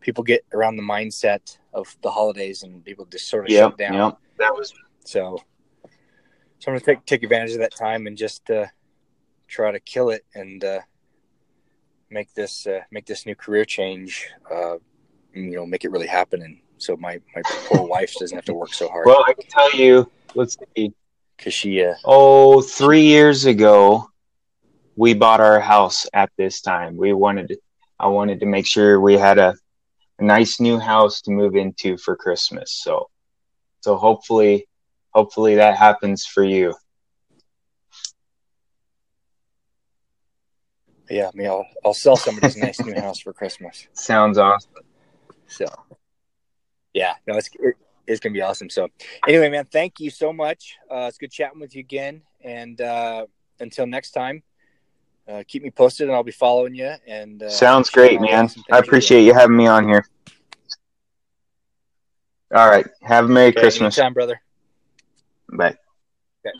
people 0.00 0.22
get 0.22 0.44
around 0.52 0.76
the 0.76 0.82
mindset 0.82 1.58
of 1.72 1.96
the 2.02 2.10
holidays 2.10 2.62
and 2.62 2.84
people 2.84 3.04
just 3.06 3.28
sort 3.28 3.44
of 3.44 3.50
yep, 3.50 3.70
shut 3.70 3.78
down. 3.78 3.94
Yep. 3.94 4.18
That 4.38 4.54
was 4.54 4.72
so. 5.04 5.38
So 6.58 6.70
I'm 6.70 6.74
gonna 6.74 6.80
take 6.80 7.04
take 7.04 7.22
advantage 7.22 7.52
of 7.52 7.58
that 7.58 7.74
time 7.74 8.06
and 8.06 8.16
just 8.16 8.50
uh, 8.50 8.66
try 9.46 9.70
to 9.72 9.80
kill 9.80 10.10
it 10.10 10.24
and 10.34 10.64
uh, 10.64 10.80
make 12.10 12.32
this 12.34 12.66
uh, 12.66 12.80
make 12.90 13.06
this 13.06 13.26
new 13.26 13.34
career 13.34 13.64
change. 13.64 14.28
Uh, 14.50 14.76
you 15.34 15.56
know, 15.56 15.66
make 15.66 15.84
it 15.84 15.90
really 15.90 16.06
happen, 16.06 16.42
and 16.42 16.58
so 16.78 16.96
my 16.96 17.20
my 17.34 17.42
poor 17.44 17.86
wife 17.94 18.14
doesn't 18.18 18.36
have 18.36 18.44
to 18.46 18.54
work 18.54 18.72
so 18.72 18.88
hard. 18.88 19.06
Well, 19.06 19.24
I 19.26 19.32
can 19.32 19.48
tell 19.48 19.72
you. 19.72 20.10
Let's 20.34 20.56
see. 20.74 20.92
Because 21.36 21.54
she. 21.54 21.84
Uh, 21.84 21.94
oh, 22.04 22.62
three 22.62 23.02
years 23.02 23.44
ago, 23.44 24.08
we 24.96 25.14
bought 25.14 25.40
our 25.40 25.60
house 25.60 26.06
at 26.12 26.30
this 26.36 26.60
time. 26.60 26.96
We 26.96 27.12
wanted 27.12 27.48
to. 27.48 27.58
I 27.98 28.08
wanted 28.08 28.40
to 28.40 28.46
make 28.46 28.66
sure 28.66 29.00
we 29.00 29.14
had 29.14 29.38
a, 29.38 29.54
a 30.18 30.24
nice 30.24 30.60
new 30.60 30.78
house 30.78 31.22
to 31.22 31.30
move 31.30 31.56
into 31.56 31.96
for 31.96 32.14
Christmas. 32.14 32.72
So, 32.72 33.08
so 33.80 33.96
hopefully, 33.96 34.66
hopefully 35.14 35.54
that 35.56 35.76
happens 35.76 36.26
for 36.26 36.44
you. 36.44 36.74
Yeah, 41.08 41.28
I 41.32 41.36
mean, 41.36 41.46
I'll, 41.46 41.66
I'll 41.84 41.94
sell 41.94 42.16
somebody's 42.16 42.56
nice 42.56 42.80
new 42.84 42.94
house 42.94 43.20
for 43.20 43.32
Christmas. 43.32 43.86
Sounds 43.92 44.38
awesome. 44.38 44.72
So, 45.46 45.66
yeah, 46.92 47.14
no, 47.26 47.36
it's 47.36 47.48
it, 47.60 47.74
it's 48.06 48.20
gonna 48.20 48.32
be 48.32 48.42
awesome. 48.42 48.70
So, 48.70 48.88
anyway, 49.28 49.48
man, 49.48 49.64
thank 49.66 50.00
you 50.00 50.10
so 50.10 50.32
much. 50.32 50.76
Uh, 50.90 51.06
it's 51.08 51.18
good 51.18 51.30
chatting 51.30 51.60
with 51.60 51.74
you 51.74 51.80
again, 51.80 52.22
and 52.42 52.80
uh, 52.80 53.26
until 53.60 53.86
next 53.86 54.10
time, 54.12 54.42
uh, 55.28 55.42
keep 55.46 55.62
me 55.62 55.70
posted, 55.70 56.08
and 56.08 56.16
I'll 56.16 56.24
be 56.24 56.32
following 56.32 56.74
you. 56.74 56.92
And 57.06 57.42
uh, 57.42 57.48
sounds 57.48 57.90
great, 57.90 58.20
man. 58.20 58.50
I 58.70 58.78
appreciate 58.78 59.22
you 59.22 59.34
having 59.34 59.56
me 59.56 59.66
on 59.66 59.86
here. 59.86 60.06
All 62.54 62.68
right, 62.68 62.86
have 63.02 63.26
a 63.26 63.28
Merry 63.28 63.48
okay, 63.48 63.60
Christmas, 63.60 63.96
time, 63.96 64.14
brother. 64.14 64.40
Bye. 65.52 65.76
Okay. 66.46 66.56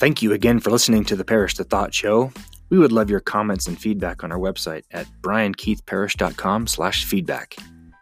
Thank 0.00 0.22
you 0.22 0.32
again 0.32 0.60
for 0.60 0.70
listening 0.70 1.04
to 1.04 1.14
the 1.14 1.26
Parrish 1.26 1.56
the 1.56 1.64
Thought 1.64 1.92
Show. 1.92 2.32
We 2.70 2.78
would 2.78 2.90
love 2.90 3.10
your 3.10 3.20
comments 3.20 3.66
and 3.66 3.78
feedback 3.78 4.24
on 4.24 4.32
our 4.32 4.38
website 4.38 4.84
at 4.92 5.06
briankeithparrish.com 5.20 6.68
slash 6.68 7.04
feedback. 7.04 7.54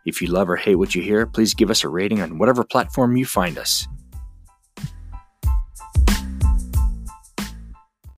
If 0.07 0.23
you 0.23 0.29
love 0.29 0.49
or 0.49 0.55
hate 0.55 0.77
what 0.77 0.95
you 0.95 1.03
hear, 1.03 1.27
please 1.27 1.55
give 1.55 1.71
us 1.71 1.83
a 1.83 1.89
rating 1.89 2.21
on 2.21 2.39
whatever 2.39 2.63
platform 2.63 3.17
you 3.17 3.27
find 3.27 3.59
us. 3.59 3.89